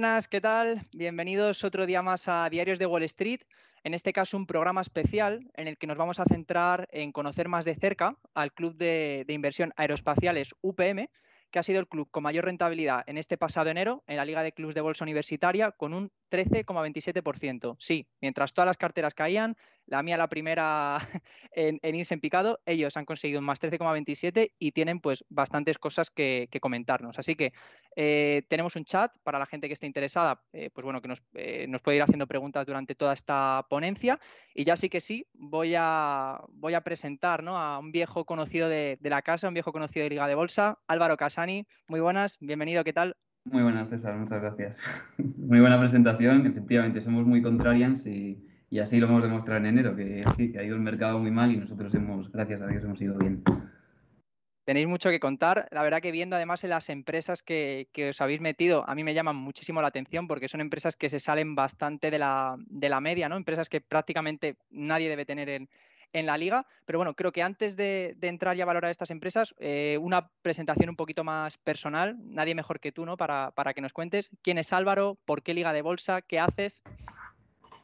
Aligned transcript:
Buenas, 0.00 0.28
¿qué 0.28 0.40
tal? 0.40 0.86
Bienvenidos 0.92 1.64
otro 1.64 1.84
día 1.84 2.02
más 2.02 2.28
a 2.28 2.48
Diarios 2.48 2.78
de 2.78 2.86
Wall 2.86 3.02
Street. 3.02 3.40
En 3.82 3.94
este 3.94 4.12
caso, 4.12 4.36
un 4.36 4.46
programa 4.46 4.80
especial 4.80 5.50
en 5.54 5.66
el 5.66 5.76
que 5.76 5.88
nos 5.88 5.96
vamos 5.96 6.20
a 6.20 6.24
centrar 6.24 6.88
en 6.92 7.10
conocer 7.10 7.48
más 7.48 7.64
de 7.64 7.74
cerca 7.74 8.16
al 8.32 8.52
Club 8.52 8.76
de, 8.76 9.24
Inversión 9.26 9.72
Aeroespaciales 9.74 10.54
UPM, 10.60 11.08
que 11.50 11.58
ha 11.58 11.64
sido 11.64 11.80
el 11.80 11.88
club 11.88 12.08
con 12.12 12.22
mayor 12.22 12.44
rentabilidad 12.44 13.02
en 13.08 13.18
este 13.18 13.36
pasado 13.36 13.70
enero 13.70 14.04
en 14.06 14.18
la 14.18 14.24
Liga 14.24 14.44
de 14.44 14.52
Clubs 14.52 14.76
de 14.76 14.82
Bolsa 14.82 15.02
Universitaria, 15.02 15.72
con 15.72 15.92
un 15.92 16.12
13,27%. 16.30 17.76
Sí, 17.78 18.06
mientras 18.20 18.52
todas 18.52 18.66
las 18.66 18.76
carteras 18.76 19.14
caían, 19.14 19.56
la 19.86 20.02
mía 20.02 20.16
la 20.16 20.28
primera 20.28 20.98
en, 21.52 21.94
irse 21.94 22.14
en 22.14 22.20
picado, 22.20 22.60
ellos 22.66 22.96
han 22.96 23.04
conseguido 23.04 23.40
un 23.40 23.46
más 23.46 23.60
13,27 23.60 24.52
y 24.58 24.72
tienen 24.72 25.00
pues 25.00 25.24
bastantes 25.28 25.78
cosas 25.78 26.10
que, 26.10 26.48
comentarnos. 26.60 27.18
Así 27.18 27.36
que 27.36 27.52
eh, 27.96 28.42
tenemos 28.48 28.76
un 28.76 28.84
chat 28.84 29.12
para 29.22 29.38
la 29.38 29.46
gente 29.46 29.68
que 29.68 29.74
esté 29.74 29.86
interesada, 29.86 30.42
eh, 30.52 30.70
pues 30.72 30.84
bueno, 30.84 31.00
que 31.00 31.08
eh, 31.34 31.66
nos, 31.68 31.82
puede 31.82 31.96
ir 31.96 32.02
haciendo 32.02 32.26
preguntas 32.26 32.66
durante 32.66 32.94
toda 32.94 33.12
esta 33.12 33.66
ponencia. 33.70 34.20
Y 34.54 34.64
ya 34.64 34.76
sí 34.76 34.88
que 34.88 35.00
sí, 35.00 35.26
voy 35.32 35.74
a, 35.76 36.34
a 36.34 36.80
presentar 36.82 37.44
a 37.46 37.78
un 37.78 37.92
viejo 37.92 38.24
conocido 38.24 38.68
de, 38.68 38.98
de 39.00 39.10
la 39.10 39.22
casa, 39.22 39.48
un 39.48 39.54
viejo 39.54 39.72
conocido 39.72 40.04
de 40.04 40.10
Liga 40.10 40.26
de 40.26 40.34
Bolsa, 40.34 40.78
Álvaro 40.86 41.16
Casani. 41.16 41.66
Muy 41.86 42.00
buenas, 42.00 42.36
bienvenido, 42.40 42.84
¿qué 42.84 42.92
tal? 42.92 43.16
Muy 43.50 43.62
buenas, 43.62 43.88
César, 43.88 44.14
muchas 44.16 44.42
gracias. 44.42 44.82
Muy 45.36 45.60
buena 45.60 45.78
presentación. 45.78 46.46
Efectivamente, 46.46 47.00
somos 47.00 47.26
muy 47.26 47.40
contrarians 47.40 48.06
y, 48.06 48.44
así 48.80 48.98
lo 49.00 49.06
hemos 49.06 49.22
demostrado 49.22 49.60
en 49.60 49.66
enero, 49.66 49.96
que 49.96 50.22
sí, 50.36 50.52
que 50.52 50.58
ha 50.58 50.62
ido 50.62 50.76
el 50.76 50.82
mercado 50.82 51.18
muy 51.18 51.30
mal 51.30 51.50
y 51.50 51.56
nosotros 51.56 51.94
hemos, 51.94 52.30
gracias 52.30 52.60
a 52.60 52.66
Dios, 52.66 52.84
hemos 52.84 53.00
ido 53.00 53.16
bien. 53.16 53.42
Tenéis 54.64 54.86
mucho 54.86 55.08
que 55.08 55.18
contar. 55.18 55.66
La 55.70 55.82
verdad 55.82 56.02
que 56.02 56.12
viendo 56.12 56.36
además 56.36 56.62
en 56.62 56.70
las 56.70 56.90
empresas 56.90 57.42
que, 57.42 57.88
os 58.10 58.20
habéis 58.20 58.42
metido, 58.42 58.84
a 58.86 58.94
mí 58.94 59.02
me 59.02 59.14
llaman 59.14 59.36
muchísimo 59.36 59.80
la 59.80 59.88
atención 59.88 60.28
porque 60.28 60.48
son 60.48 60.60
empresas 60.60 60.94
que 60.94 61.08
se 61.08 61.20
salen 61.20 61.54
bastante 61.54 62.10
de 62.10 62.18
la, 62.18 62.56
de 62.58 62.90
la 62.90 63.00
media, 63.00 63.30
¿no? 63.30 63.36
Empresas 63.36 63.70
que 63.70 63.80
prácticamente 63.80 64.56
nadie 64.68 65.08
debe 65.08 65.24
tener 65.24 65.48
en, 65.48 65.70
en 66.12 66.26
la 66.26 66.38
liga. 66.38 66.66
Pero 66.84 66.98
bueno, 66.98 67.14
creo 67.14 67.32
que 67.32 67.42
antes 67.42 67.76
de, 67.76 68.16
entrar 68.22 68.56
ya 68.56 68.64
a 68.64 68.66
valorar 68.66 68.90
estas 68.90 69.10
empresas, 69.10 69.54
eh, 69.58 69.98
una 70.00 70.30
presentación 70.42 70.90
un 70.90 70.96
poquito 70.96 71.24
más 71.24 71.56
personal, 71.58 72.16
nadie 72.24 72.54
mejor 72.54 72.80
que 72.80 72.92
tú, 72.92 73.04
¿no? 73.04 73.16
Para, 73.16 73.52
que 73.74 73.80
nos 73.80 73.92
cuentes 73.92 74.30
quién 74.42 74.58
es 74.58 74.72
Álvaro, 74.72 75.18
por 75.24 75.42
qué 75.42 75.54
liga 75.54 75.72
de 75.72 75.82
bolsa, 75.82 76.22
qué 76.22 76.38
haces. 76.38 76.82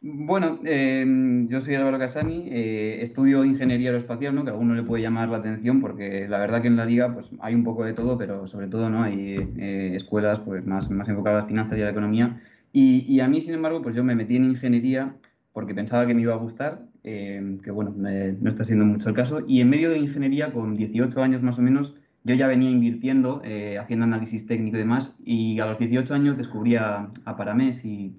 Bueno, 0.06 0.60
em, 0.64 1.48
yo 1.48 1.62
soy 1.62 1.76
Álvaro 1.76 1.98
Casani, 1.98 2.48
eh, 2.50 2.98
estudio 3.00 3.42
ingeniería 3.42 3.88
aeroespacial, 3.88 4.34
¿no? 4.34 4.44
que 4.44 4.50
a 4.50 4.52
alguno 4.52 4.74
le 4.74 4.82
puede 4.82 5.02
llamar 5.02 5.30
la 5.30 5.38
atención 5.38 5.80
porque 5.80 6.28
la 6.28 6.38
verdad 6.38 6.60
que 6.60 6.68
en 6.68 6.76
la 6.76 6.84
liga 6.84 7.14
pues, 7.14 7.30
hay 7.40 7.54
un 7.54 7.64
poco 7.64 7.86
de 7.86 7.94
todo, 7.94 8.18
pero 8.18 8.46
sobre 8.46 8.66
todo 8.66 8.90
no 8.90 9.02
hay 9.02 9.36
eh, 9.56 9.92
escuelas 9.94 10.40
pues, 10.40 10.66
más, 10.66 10.90
más 10.90 11.08
enfocadas 11.08 11.38
a 11.38 11.40
las 11.40 11.48
finanzas 11.48 11.78
y 11.78 11.80
a 11.80 11.84
la 11.86 11.90
economía. 11.92 12.42
Y, 12.70 13.06
y, 13.10 13.20
a 13.20 13.28
mí, 13.28 13.40
sin 13.40 13.54
embargo, 13.54 13.80
pues 13.80 13.94
yo 13.94 14.04
me 14.04 14.14
metí 14.14 14.36
en 14.36 14.44
ingeniería 14.44 15.14
porque 15.52 15.74
pensaba 15.74 16.06
que 16.06 16.12
me 16.12 16.20
iba 16.20 16.34
a 16.34 16.38
gustar 16.38 16.82
Em, 17.06 17.58
que 17.58 17.70
bueno, 17.70 17.94
no 17.96 18.48
está 18.48 18.64
siendo 18.64 18.86
mucho 18.86 19.10
el 19.10 19.14
caso. 19.14 19.44
Y 19.46 19.60
en 19.60 19.68
medio 19.68 19.90
de 19.90 19.98
ingeniería, 19.98 20.52
con 20.52 20.74
18 20.76 21.22
años 21.22 21.42
más 21.42 21.58
o 21.58 21.62
menos, 21.62 21.94
yo 22.24 22.34
ya 22.34 22.46
venía 22.46 22.70
invirtiendo, 22.70 23.42
eh, 23.44 23.78
haciendo 23.78 24.04
análisis 24.06 24.46
técnico 24.46 24.76
y 24.78 24.80
demás, 24.80 25.14
y 25.24 25.60
a 25.60 25.66
los 25.66 25.78
18 25.78 26.14
años 26.14 26.38
descubrí 26.38 26.76
a, 26.76 27.10
Paramés 27.36 27.84
y, 27.84 28.16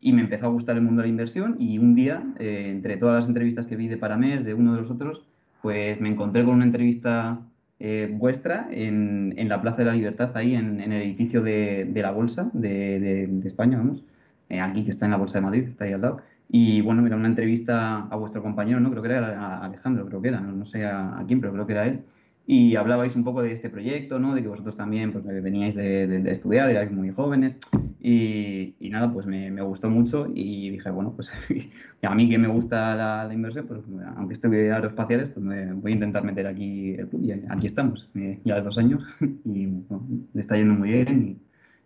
y, 0.00 0.12
me 0.12 0.22
empezó 0.22 0.46
a 0.46 0.50
gustar 0.50 0.76
el 0.76 0.82
mundo 0.82 1.02
de 1.02 1.08
la 1.08 1.10
inversión 1.10 1.56
y 1.58 1.78
un 1.78 1.96
día, 1.96 2.22
eh, 2.38 2.68
entre 2.70 2.96
todas 2.96 3.16
las 3.16 3.28
entrevistas 3.28 3.66
que 3.66 3.76
vi 3.76 3.88
de 3.88 3.96
Paramés, 3.96 4.44
de 4.44 4.54
uno 4.54 4.72
de 4.74 4.78
los 4.78 4.90
otros, 4.90 5.26
pues 5.62 6.00
me 6.00 6.08
encontré 6.08 6.44
con 6.44 6.54
una 6.54 6.64
entrevista 6.64 7.40
eh, 7.80 8.08
vuestra 8.12 8.68
en, 8.70 9.34
en, 9.36 9.48
la 9.48 9.60
Plaza 9.60 9.78
de 9.78 9.84
la 9.86 9.94
Libertad, 9.94 10.36
ahí 10.36 10.54
en, 10.54 10.80
el 10.80 10.92
edificio 10.92 11.42
de, 11.42 11.86
de 11.86 12.02
la 12.02 12.12
Bolsa 12.12 12.50
de, 12.52 13.00
de, 13.00 13.48
España, 13.48 13.78
vamos, 13.78 14.04
aquí 14.48 14.84
que 14.84 14.90
está 14.90 15.06
en 15.06 15.10
la 15.12 15.16
Bolsa 15.16 15.38
de 15.38 15.42
Madrid, 15.42 15.64
está 15.66 15.84
ahí 15.84 15.92
al 15.92 16.02
lado. 16.02 16.20
Y 16.52 16.80
bueno, 16.80 17.06
era 17.06 17.14
una 17.14 17.28
entrevista 17.28 18.08
a 18.10 18.16
vuestro 18.16 18.42
compañero, 18.42 18.80
¿no? 18.80 18.90
Creo 18.90 19.02
que 19.02 19.08
era 19.08 19.40
a 19.40 19.64
Alejandro, 19.64 20.04
creo 20.06 20.20
que 20.20 20.28
era, 20.28 20.40
no, 20.40 20.66
sé 20.66 20.84
a, 20.84 21.22
quién, 21.26 21.40
pero 21.40 21.52
creo 21.52 21.66
que 21.66 21.72
era 21.72 21.86
él. 21.86 22.00
Y 22.44 22.74
hablabais 22.74 23.14
un 23.14 23.22
poco 23.22 23.40
de 23.40 23.52
este 23.52 23.70
proyecto, 23.70 24.18
¿no? 24.18 24.34
De 24.34 24.42
que 24.42 24.48
vosotros 24.48 24.76
también 24.76 25.12
pues, 25.12 25.24
veníais 25.24 25.76
de, 25.76 26.08
de, 26.08 26.30
estudiar, 26.32 26.68
erais 26.68 26.90
muy 26.90 27.10
jóvenes. 27.12 27.56
Y, 28.00 28.74
y 28.80 28.90
nada, 28.90 29.12
pues 29.12 29.26
me, 29.26 29.50
me, 29.52 29.62
gustó 29.62 29.90
mucho 29.90 30.26
y 30.34 30.70
dije, 30.70 30.90
bueno, 30.90 31.12
pues 31.14 31.30
a 32.02 32.14
mí 32.16 32.28
que 32.28 32.38
me 32.38 32.48
gusta 32.48 32.96
la, 32.96 33.24
la 33.26 33.34
inversión, 33.34 33.68
pues 33.68 33.82
aunque 34.16 34.34
estudie 34.34 34.72
aeroespaciales, 34.72 35.28
pues 35.28 35.44
me 35.44 35.72
voy 35.74 35.92
a 35.92 35.94
intentar 35.94 36.24
meter 36.24 36.48
aquí 36.48 36.94
el 36.94 37.06
club. 37.08 37.22
Y 37.22 37.32
aquí 37.48 37.68
estamos, 37.68 38.10
eh, 38.16 38.40
ya 38.44 38.60
dos 38.60 38.76
años 38.76 39.04
y 39.44 39.66
bueno, 39.66 40.04
me 40.32 40.40
está 40.40 40.56
yendo 40.56 40.74
muy 40.74 40.90
bien 40.90 41.38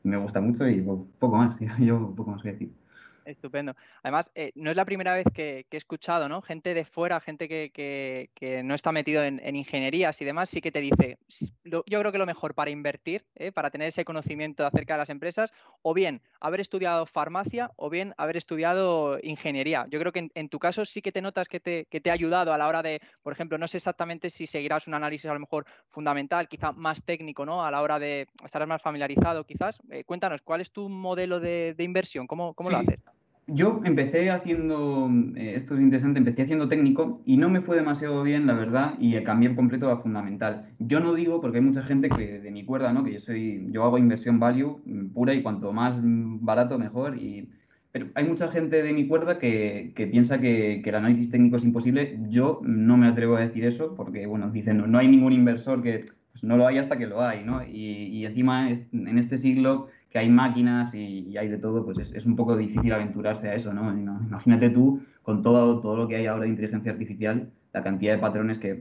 y 0.03 0.09
me 0.09 0.17
gusta 0.17 0.41
mucho 0.41 0.67
y 0.67 0.81
poco 0.81 1.37
más, 1.37 1.59
yo 1.79 2.15
poco 2.17 2.31
más 2.31 2.43
que 2.43 2.53
decir. 2.53 2.84
Estupendo. 3.25 3.75
Además, 4.03 4.31
eh, 4.35 4.53
no 4.55 4.71
es 4.71 4.77
la 4.77 4.85
primera 4.85 5.15
vez 5.15 5.27
que, 5.33 5.67
he 5.71 5.77
escuchado, 5.77 6.29
¿no? 6.29 6.43
Gente 6.43 6.75
de 6.75 6.85
fuera, 6.85 7.21
gente 7.21 7.49
que, 7.49 8.31
no 8.65 8.75
está 8.75 8.93
metido 8.93 9.25
en, 9.25 9.41
ingenierías 9.57 10.21
y 10.21 10.25
demás, 10.25 10.51
sí 10.51 10.61
que 10.61 10.73
te 10.73 10.81
dice, 10.81 11.19
yo 11.65 11.83
creo 11.85 12.13
que 12.13 12.19
lo 12.19 12.27
mejor 12.27 12.55
para 12.55 12.71
invertir, 12.71 13.25
¿eh? 13.35 13.53
para 13.53 13.71
tener 13.71 13.89
ese 13.89 14.05
conocimiento 14.05 14.67
acerca 14.67 14.95
de 14.95 14.99
las 14.99 15.11
empresas, 15.11 15.53
o 15.83 15.95
bien 15.95 16.21
haber 16.41 16.61
estudiado 16.61 17.07
farmacia 17.07 17.71
o 17.77 17.91
bien 17.91 18.15
haber 18.17 18.37
estudiado 18.37 19.19
ingeniería. 19.23 19.87
Yo 19.91 19.99
creo 19.99 20.13
que 20.13 20.29
en, 20.35 20.49
tu 20.49 20.59
caso 20.59 20.85
sí 20.85 21.03
que 21.03 21.13
te 21.13 21.23
notas 21.23 21.49
que 21.49 21.61
te, 21.61 21.87
te, 21.87 22.11
ha 22.11 22.13
ayudado 22.13 22.53
a 22.53 22.59
la 22.59 22.69
hora 22.69 22.83
de, 22.83 23.01
por 23.23 23.33
ejemplo, 23.33 23.59
no 23.59 23.67
sé 23.67 23.79
exactamente 23.79 24.31
si 24.31 24.47
seguirás 24.47 24.87
un 24.87 24.95
análisis 24.95 25.31
a 25.31 25.35
lo 25.35 25.41
mejor 25.41 25.67
fundamental, 25.89 26.49
quizá 26.49 26.73
más 26.73 27.03
técnico, 27.05 27.47
¿no? 27.47 27.65
A 27.65 27.71
la 27.71 27.83
hora 27.83 27.99
de 27.99 28.29
estar 28.45 28.67
más 28.67 28.83
familiarizado, 28.83 29.45
quizás. 29.45 29.79
Eh, 29.91 30.05
cuéntanos, 30.05 30.43
¿cuál 30.43 30.61
es 30.61 30.71
tu 30.71 30.89
modelo 30.89 31.41
de, 31.41 31.75
inversión? 31.79 32.27
¿Cómo, 32.27 32.55
cómo 32.55 32.71
lo 32.71 32.79
haces? 32.79 33.03
Yo 33.47 33.83
empecé 33.85 34.31
haciendo, 34.31 35.11
eh, 35.37 35.55
esto 35.57 35.75
es 35.75 35.83
interesante, 35.83 36.19
empecé 36.19 36.43
haciendo 36.43 36.67
técnico 36.67 37.21
y 37.27 37.37
no 37.37 37.51
me 37.51 37.61
fue 37.61 37.77
demasiado 37.77 38.23
bien, 38.23 38.47
la 38.47 38.55
verdad, 38.55 38.95
y 38.99 39.23
cambié 39.23 39.55
completo 39.55 39.91
a 39.91 40.01
fundamental. 40.01 40.71
Yo 40.79 40.99
no 41.01 41.13
digo, 41.13 41.43
porque 41.43 41.59
hay 41.59 41.65
mucha 41.65 41.83
gente 41.83 42.15
que 42.15 42.41
de 42.41 42.51
mi 42.51 42.65
cuerda, 42.65 42.95
¿no? 42.95 43.05
Que 43.05 43.13
yo 43.13 43.21
soy, 43.21 43.67
yo 43.71 43.85
hago 43.85 43.99
inversión 43.99 44.41
value 44.41 44.81
mm, 44.87 45.09
pura 45.09 45.35
y 45.35 45.43
cuanto 45.43 45.75
más 45.75 46.01
barato 46.03 46.79
mejor. 46.79 47.19
Y, 47.19 47.51
pero 47.93 48.07
hay 48.15 48.25
mucha 48.27 48.49
gente 48.49 48.83
de 48.83 48.93
mi 48.95 49.07
cuerda 49.07 49.39
que, 49.39 49.93
que 49.95 50.07
piensa 50.07 50.41
que, 50.41 50.81
que, 50.83 50.89
el 50.91 50.97
análisis 50.97 51.31
técnico 51.31 51.57
es 51.59 51.65
imposible. 51.65 52.19
Yo 52.29 52.61
no 52.65 52.97
me 52.97 53.09
atrevo 53.09 53.37
a 53.37 53.41
decir 53.41 53.67
eso 53.67 53.95
porque, 53.95 54.27
bueno, 54.27 54.51
dicen, 54.51 54.79
no, 54.79 54.87
no 54.87 54.99
hay 54.99 55.09
ningún 55.09 55.35
inversor 55.35 55.83
que 55.83 56.07
pues, 56.33 56.43
no 56.43 56.57
lo 56.57 56.67
hay 56.67 56.79
hasta 56.79 56.97
que 56.97 57.07
lo 57.07 57.23
hay, 57.23 57.45
¿no? 57.45 57.63
Y, 57.63 58.09
y 58.09 58.25
encima 58.25 58.71
en 58.71 59.19
este 59.19 59.37
siglo 59.37 59.89
que 60.15 60.21
hay 60.21 60.31
máquinas 60.31 60.95
y, 60.95 61.37
hay 61.37 61.49
de 61.49 61.59
todo, 61.59 61.85
pues 61.85 61.99
es, 61.99 62.25
un 62.25 62.37
poco 62.37 62.57
difícil 62.57 62.93
aventurarse 62.93 63.49
a 63.49 63.55
eso, 63.57 63.75
¿no? 63.75 63.93
Imagínate 63.93 64.71
tú, 64.71 65.03
con 65.23 65.43
todo, 65.43 65.81
todo 65.81 65.97
lo 65.97 66.07
que 66.07 66.15
hay 66.15 66.27
ahora 66.27 66.45
de 66.45 66.51
inteligencia 66.51 66.93
artificial, 66.93 67.51
la 67.73 67.83
cantidad 67.83 68.15
de 68.15 68.21
patrones 68.21 68.61
que... 68.61 68.79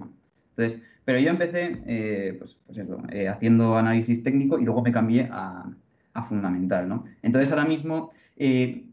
entonces, 0.55 0.79
pero 1.03 1.17
yo 1.17 1.31
empecé, 1.31 1.81
eh, 1.87 2.35
pues, 2.37 2.59
pues 2.67 2.79
eh, 3.09 3.27
haciendo 3.29 3.75
análisis 3.75 4.21
técnico 4.21 4.59
y 4.59 4.63
luego 4.63 4.83
me 4.83 4.91
cambié 4.91 5.27
a, 5.31 5.65
a 6.13 6.23
fundamental, 6.23 6.87
¿no? 6.87 7.05
Entonces, 7.23 7.51
ahora 7.51 7.65
mismo, 7.65 8.11
eh, 8.37 8.85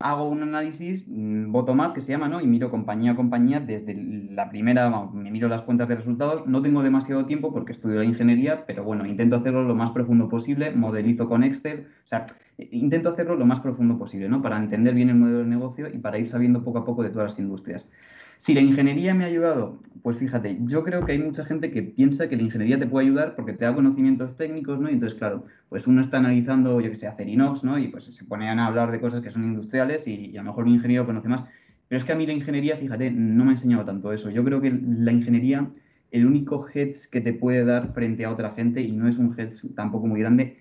hago 0.00 0.28
un 0.28 0.42
análisis 0.42 1.04
mm, 1.06 1.52
bottom-up 1.52 1.92
que 1.92 2.00
se 2.00 2.12
llama, 2.12 2.28
¿no? 2.28 2.40
Y 2.40 2.46
miro 2.46 2.70
compañía 2.70 3.12
a 3.12 3.16
compañía 3.16 3.60
desde 3.60 3.94
la 3.94 4.48
primera, 4.48 4.88
me 5.12 5.30
miro 5.30 5.46
las 5.48 5.62
cuentas 5.62 5.88
de 5.88 5.96
resultados. 5.96 6.46
No 6.46 6.62
tengo 6.62 6.82
demasiado 6.82 7.26
tiempo 7.26 7.52
porque 7.52 7.72
estudio 7.72 7.98
la 7.98 8.04
ingeniería, 8.06 8.64
pero 8.66 8.82
bueno, 8.82 9.06
intento 9.06 9.36
hacerlo 9.36 9.62
lo 9.62 9.74
más 9.74 9.90
profundo 9.92 10.28
posible, 10.28 10.72
modelizo 10.72 11.28
con 11.28 11.44
Excel, 11.44 11.86
o 12.04 12.06
sea, 12.06 12.24
intento 12.58 13.10
hacerlo 13.10 13.36
lo 13.36 13.44
más 13.44 13.60
profundo 13.60 13.98
posible, 13.98 14.28
¿no? 14.28 14.40
Para 14.40 14.56
entender 14.56 14.94
bien 14.94 15.10
el 15.10 15.16
modelo 15.16 15.38
de 15.40 15.46
negocio 15.46 15.88
y 15.92 15.98
para 15.98 16.18
ir 16.18 16.26
sabiendo 16.26 16.64
poco 16.64 16.78
a 16.78 16.84
poco 16.84 17.02
de 17.02 17.10
todas 17.10 17.32
las 17.32 17.38
industrias. 17.38 17.92
Si 18.40 18.54
la 18.54 18.62
ingeniería 18.62 19.12
me 19.12 19.24
ha 19.24 19.26
ayudado, 19.26 19.82
pues 20.02 20.16
fíjate, 20.16 20.56
yo 20.62 20.82
creo 20.82 21.04
que 21.04 21.12
hay 21.12 21.18
mucha 21.18 21.44
gente 21.44 21.70
que 21.70 21.82
piensa 21.82 22.26
que 22.30 22.36
la 22.36 22.42
ingeniería 22.42 22.78
te 22.78 22.86
puede 22.86 23.06
ayudar 23.06 23.36
porque 23.36 23.52
te 23.52 23.66
da 23.66 23.74
conocimientos 23.74 24.34
técnicos, 24.34 24.80
¿no? 24.80 24.88
Y 24.88 24.94
entonces, 24.94 25.18
claro, 25.18 25.44
pues 25.68 25.86
uno 25.86 26.00
está 26.00 26.16
analizando, 26.16 26.80
yo 26.80 26.88
que 26.88 26.96
sé, 26.96 27.06
Acerinox, 27.06 27.64
¿no? 27.64 27.78
Y 27.78 27.88
pues 27.88 28.04
se 28.04 28.24
ponen 28.24 28.58
a 28.58 28.66
hablar 28.66 28.92
de 28.92 28.98
cosas 28.98 29.20
que 29.20 29.30
son 29.30 29.44
industriales 29.44 30.08
y, 30.08 30.34
a 30.38 30.42
lo 30.42 30.48
mejor 30.52 30.64
un 30.64 30.72
ingeniero 30.72 31.04
conoce 31.04 31.28
más. 31.28 31.44
Pero 31.88 31.98
es 31.98 32.04
que 32.04 32.12
a 32.12 32.16
mí 32.16 32.26
la 32.26 32.32
ingeniería, 32.32 32.78
fíjate, 32.78 33.10
no 33.10 33.44
me 33.44 33.50
ha 33.50 33.54
enseñado 33.54 33.84
tanto 33.84 34.10
eso. 34.10 34.30
Yo 34.30 34.42
creo 34.42 34.62
que 34.62 34.70
la 34.70 35.12
ingeniería 35.12 35.68
el 36.10 36.26
único 36.26 36.66
hedge 36.72 37.08
que 37.10 37.20
te 37.20 37.34
puede 37.34 37.64
dar 37.64 37.92
frente 37.92 38.24
a 38.24 38.32
otra 38.32 38.52
gente, 38.52 38.80
y 38.80 38.92
no 38.92 39.08
es 39.08 39.18
un 39.18 39.32
hedge 39.38 39.68
tampoco 39.74 40.06
muy 40.06 40.20
grande, 40.20 40.58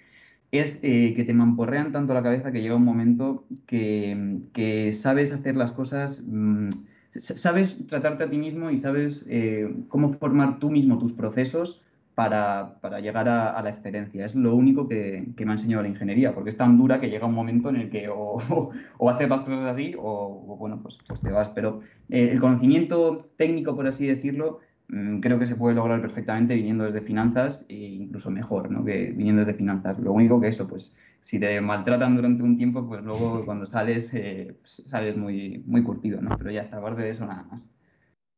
es 0.51 0.79
eh, 0.81 1.13
que 1.15 1.23
te 1.23 1.33
mamporrean 1.33 1.91
tanto 1.91 2.13
la 2.13 2.23
cabeza 2.23 2.51
que 2.51 2.61
llega 2.61 2.75
un 2.75 2.83
momento 2.85 3.45
que, 3.65 4.91
sabes 4.93 5.31
hacer 5.31 5.55
las 5.55 5.71
cosas, 5.71 6.23
mm, 6.27 6.69
sabes 7.11 7.87
tratarte 7.87 8.23
a 8.23 8.29
ti 8.29 8.37
mismo 8.37 8.69
y 8.69 8.77
sabes 8.77 9.25
eh, 9.27 9.73
cómo 9.87 10.13
formar 10.13 10.59
tú 10.59 10.69
mismo 10.69 10.97
tus 10.97 11.13
procesos 11.13 11.81
para, 12.15 12.99
llegar 13.01 13.29
a, 13.29 13.61
la 13.61 13.69
excelencia. 13.69 14.25
Es 14.25 14.35
lo 14.35 14.53
único 14.53 14.89
que, 14.89 15.25
me 15.37 15.51
ha 15.51 15.53
enseñado 15.53 15.83
la 15.83 15.87
ingeniería, 15.87 16.35
porque 16.35 16.49
es 16.49 16.57
tan 16.57 16.77
dura 16.77 16.99
que 16.99 17.09
llega 17.09 17.25
un 17.25 17.33
momento 17.33 17.69
en 17.69 17.77
el 17.77 17.89
que 17.89 18.09
o, 18.09 18.37
o, 18.97 19.09
haces 19.09 19.29
las 19.29 19.41
cosas 19.41 19.65
así 19.65 19.95
o, 19.97 20.57
bueno, 20.59 20.81
pues, 20.81 20.97
pues, 21.07 21.21
te 21.21 21.31
vas. 21.31 21.49
Pero 21.55 21.79
eh, 22.09 22.29
el 22.31 22.41
conocimiento 22.41 23.29
técnico, 23.37 23.75
por 23.75 23.87
así 23.87 24.05
decirlo, 24.05 24.59
Mm, 24.89 25.19
creo 25.19 25.37
que 25.37 25.45
se 25.45 25.55
puede 25.55 25.75
lograr 25.75 26.01
perfectamente 26.01 26.55
viniendo 26.55 26.83
desde 26.83 27.01
finanzas 27.01 27.63
e 27.69 27.75
incluso 27.75 28.31
mejor, 28.31 28.71
¿no? 28.71 28.83
Que 28.83 29.11
viniendo 29.11 29.41
desde 29.41 29.53
finanzas. 29.53 29.99
Lo 29.99 30.13
único 30.13 30.41
que 30.41 30.47
eso, 30.47 30.67
pues, 30.67 30.95
si 31.21 31.39
te 31.39 31.59
maltratan 31.61 32.15
durante 32.15 32.43
un 32.43 32.57
tiempo, 32.57 32.87
pues 32.87 33.01
luego 33.03 33.45
cuando 33.45 33.65
sales, 33.67 34.13
eh, 34.13 34.57
pues, 34.61 34.83
sales 34.87 35.17
muy, 35.17 35.63
muy 35.65 35.83
curtido, 35.83 36.21
¿no? 36.21 36.37
Pero 36.37 36.51
ya 36.51 36.61
está, 36.61 36.77
aparte 36.77 37.01
de 37.03 37.09
eso, 37.11 37.25
nada 37.25 37.43
más. 37.43 37.69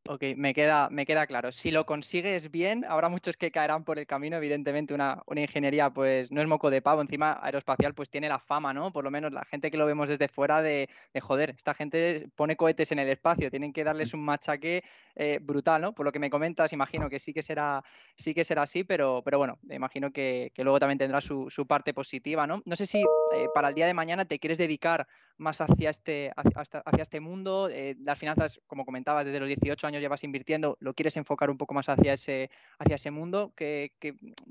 Ok, 0.07 0.23
me 0.35 0.51
queda, 0.55 0.89
me 0.89 1.05
queda 1.05 1.27
claro. 1.27 1.51
Si 1.51 1.69
lo 1.69 1.85
consigues 1.85 2.49
bien, 2.49 2.83
habrá 2.87 3.07
muchos 3.07 3.37
que 3.37 3.51
caerán 3.51 3.83
por 3.83 3.99
el 3.99 4.07
camino. 4.07 4.35
Evidentemente, 4.35 4.95
una, 4.95 5.21
ingeniería, 5.35 5.91
pues 5.91 6.31
no 6.31 6.41
es 6.41 6.47
moco 6.47 6.71
de 6.71 6.81
pavo. 6.81 7.01
Encima, 7.01 7.39
aeroespacial, 7.39 7.93
pues 7.93 8.09
tiene 8.09 8.27
la 8.27 8.39
fama, 8.39 8.73
¿no? 8.73 8.91
Por 8.91 9.03
lo 9.03 9.11
menos 9.11 9.31
la 9.31 9.45
gente 9.45 9.69
que 9.69 9.77
lo 9.77 9.85
vemos 9.85 10.09
desde 10.09 10.27
fuera 10.27 10.63
de, 10.63 10.89
joder, 11.21 11.51
esta 11.51 11.75
gente 11.75 12.27
pone 12.35 12.55
cohetes 12.55 12.91
en 12.91 12.97
el 12.97 13.09
espacio, 13.09 13.51
tienen 13.51 13.71
que 13.71 13.83
darles 13.83 14.15
un 14.15 14.25
machaque 14.25 14.83
eh, 15.15 15.37
brutal, 15.39 15.83
¿no? 15.83 15.93
Por 15.93 16.07
lo 16.07 16.11
que 16.11 16.19
me 16.19 16.31
comentas, 16.31 16.73
imagino 16.73 17.07
que 17.07 17.19
sí 17.19 17.31
que 17.31 17.43
será, 17.43 17.83
sí 18.15 18.33
que 18.33 18.43
será 18.43 18.63
así, 18.63 18.83
pero, 18.83 19.21
pero 19.23 19.37
bueno, 19.37 19.59
imagino 19.69 20.11
que, 20.11 20.51
luego 20.57 20.79
también 20.79 20.97
tendrá 20.97 21.21
su, 21.21 21.47
parte 21.67 21.93
positiva, 21.93 22.47
¿no? 22.47 22.63
No 22.65 22.75
sé 22.75 22.87
si 22.87 23.01
eh, 23.01 23.47
para 23.53 23.69
el 23.69 23.75
día 23.75 23.85
de 23.85 23.93
mañana 23.93 24.25
te 24.25 24.39
quieres 24.39 24.57
dedicar 24.57 25.07
más 25.37 25.61
hacia 25.61 25.89
este, 25.89 26.31
hacia, 26.35 27.01
este 27.01 27.19
mundo. 27.19 27.69
Eh, 27.69 27.95
las 28.03 28.17
finanzas, 28.17 28.59
como 28.67 28.85
comentaba, 28.85 29.23
desde 29.23 29.39
los 29.39 29.47
18 29.47 29.87
años 29.87 30.01
llevas 30.01 30.23
invirtiendo, 30.23 30.77
lo 30.79 30.93
quieres 30.93 31.17
enfocar 31.17 31.49
un 31.49 31.57
poco 31.57 31.73
más 31.73 31.89
hacia 31.89 32.13
ese, 32.13 32.49
hacia 32.79 32.95
ese 32.95 33.11
mundo, 33.11 33.53
que, 33.55 33.91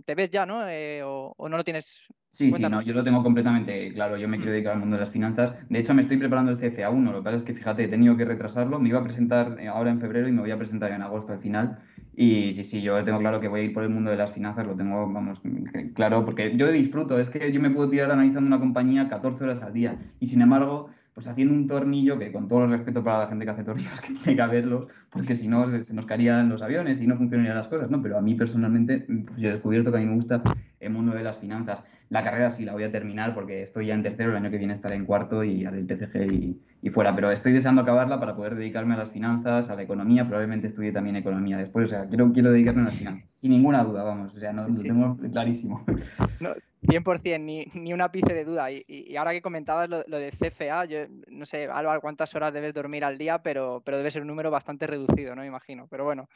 te 0.04 0.14
ves 0.14 0.30
ya, 0.30 0.46
¿no? 0.46 0.68
Eh, 0.68 1.02
o, 1.04 1.34
no 1.48 1.56
lo 1.56 1.64
tienes. 1.64 2.06
Sí, 2.32 2.52
sí, 2.52 2.62
no, 2.62 2.80
yo 2.80 2.94
lo 2.94 3.02
tengo 3.02 3.24
completamente 3.24 3.92
claro. 3.92 4.16
Yo 4.16 4.28
me 4.28 4.36
quiero 4.36 4.52
mm. 4.52 4.54
dedicar 4.54 4.72
al 4.74 4.78
mundo 4.78 4.96
de 4.96 5.00
las 5.00 5.10
finanzas. 5.10 5.56
De 5.68 5.78
hecho, 5.80 5.94
me 5.94 6.02
estoy 6.02 6.16
preparando 6.16 6.52
el 6.52 6.58
CFA1. 6.58 7.10
Lo 7.10 7.18
que 7.18 7.24
pasa 7.24 7.36
es 7.36 7.42
que, 7.42 7.54
fíjate, 7.54 7.84
he 7.84 7.88
tenido 7.88 8.16
que 8.16 8.24
retrasarlo. 8.24 8.78
Me 8.78 8.88
iba 8.88 9.00
a 9.00 9.02
presentar 9.02 9.56
eh, 9.58 9.66
ahora 9.66 9.90
en 9.90 10.00
febrero 10.00 10.28
y 10.28 10.32
me 10.32 10.40
voy 10.40 10.50
a 10.52 10.56
presentar 10.56 10.92
en 10.92 11.02
agosto 11.02 11.32
al 11.32 11.40
final. 11.40 11.82
Y 12.22 12.52
sí, 12.52 12.64
sí, 12.64 12.82
yo 12.82 13.02
tengo 13.02 13.18
claro 13.18 13.40
que 13.40 13.48
voy 13.48 13.60
a 13.60 13.62
ir 13.62 13.72
por 13.72 13.82
el 13.82 13.88
mundo 13.88 14.10
de 14.10 14.18
las 14.18 14.30
finanzas, 14.30 14.66
lo 14.66 14.76
tengo, 14.76 15.10
vamos, 15.10 15.40
claro, 15.94 16.22
porque 16.26 16.54
yo 16.54 16.70
disfruto, 16.70 17.18
es 17.18 17.30
que 17.30 17.50
yo 17.50 17.62
me 17.62 17.70
puedo 17.70 17.88
tirar 17.88 18.10
analizando 18.10 18.46
una 18.46 18.58
compañía 18.58 19.08
14 19.08 19.42
horas 19.42 19.62
al 19.62 19.72
día 19.72 19.98
y 20.20 20.26
sin 20.26 20.42
embargo, 20.42 20.90
pues 21.14 21.26
haciendo 21.26 21.54
un 21.54 21.66
tornillo, 21.66 22.18
que 22.18 22.32
con 22.32 22.48
todo 22.48 22.64
el 22.64 22.70
respeto 22.70 23.02
para 23.02 23.20
la 23.20 23.26
gente 23.26 23.44
que 23.44 23.50
hace 23.50 23.64
tornillos, 23.64 24.00
que 24.06 24.14
tiene 24.14 24.36
que 24.36 24.42
haberlos, 24.42 24.86
porque 25.10 25.36
si 25.36 25.48
no 25.48 25.68
se, 25.68 25.92
nos 25.92 26.06
caerían 26.06 26.48
los 26.48 26.62
aviones 26.62 27.00
y 27.00 27.06
no 27.06 27.16
funcionarían 27.16 27.56
las 27.56 27.68
cosas, 27.68 27.90
¿no? 27.90 28.02
Pero 28.02 28.18
a 28.18 28.22
mí 28.22 28.34
personalmente, 28.34 29.06
pues 29.26 29.38
yo 29.38 29.48
he 29.48 29.52
descubierto 29.52 29.90
que 29.90 29.98
a 29.98 30.00
mí 30.00 30.06
me 30.06 30.14
gusta 30.14 30.42
el 30.78 30.90
mundo 30.90 31.12
de 31.12 31.22
las 31.22 31.38
finanzas. 31.38 31.84
La 32.08 32.24
carrera 32.24 32.50
sí 32.50 32.64
la 32.64 32.72
voy 32.72 32.84
a 32.84 32.90
terminar 32.90 33.34
porque 33.34 33.62
estoy 33.62 33.86
ya 33.86 33.94
en 33.94 34.02
tercero, 34.02 34.30
el 34.30 34.36
año 34.36 34.50
que 34.50 34.58
viene 34.58 34.72
estaré 34.72 34.96
en 34.96 35.04
cuarto 35.04 35.44
y 35.44 35.64
haré 35.64 35.78
el 35.78 35.86
TCG 35.86 36.32
y, 36.32 36.60
y, 36.82 36.90
fuera, 36.90 37.14
pero 37.14 37.30
estoy 37.30 37.52
deseando 37.52 37.82
acabarla 37.82 38.18
para 38.18 38.34
poder 38.34 38.56
dedicarme 38.56 38.94
a 38.94 38.98
las 38.98 39.10
finanzas, 39.10 39.70
a 39.70 39.76
la 39.76 39.82
economía, 39.82 40.26
probablemente 40.26 40.66
estudie 40.66 40.90
también 40.90 41.16
economía 41.16 41.58
después, 41.58 41.86
o 41.86 41.90
sea, 41.90 42.06
quiero, 42.08 42.32
quiero 42.32 42.50
dedicarme 42.50 42.82
a 42.82 42.84
las 42.86 42.98
finanzas, 42.98 43.30
sin 43.30 43.52
ninguna 43.52 43.84
duda, 43.84 44.02
vamos, 44.02 44.34
o 44.34 44.40
sea, 44.40 44.52
no, 44.52 44.66
lo 44.66 44.74
tengo 44.74 45.16
clarísimo. 45.30 45.84
100%, 46.82 47.40
ni, 47.40 47.64
ni 47.74 47.92
un 47.92 48.00
ápice 48.00 48.32
de 48.32 48.44
duda. 48.44 48.70
Y, 48.70 49.16
ahora 49.16 49.32
que 49.32 49.42
comentabas 49.42 49.88
lo, 49.88 50.02
de 50.02 50.30
CFA, 50.30 50.84
yo 50.86 51.00
no 51.28 51.44
sé, 51.44 51.64
Álvaro, 51.64 52.00
cuántas 52.00 52.34
horas 52.34 52.52
debes 52.52 52.74
dormir 52.74 53.04
al 53.04 53.18
día, 53.18 53.42
pero, 53.42 53.82
pero 53.84 53.98
debe 53.98 54.10
ser 54.10 54.22
un 54.22 54.28
número 54.28 54.50
bastante 54.50 54.86
reducido, 54.86 55.34
¿no? 55.34 55.42
Me 55.42 55.48
imagino. 55.48 55.86
Pero 55.88 56.04
bueno, 56.04 56.28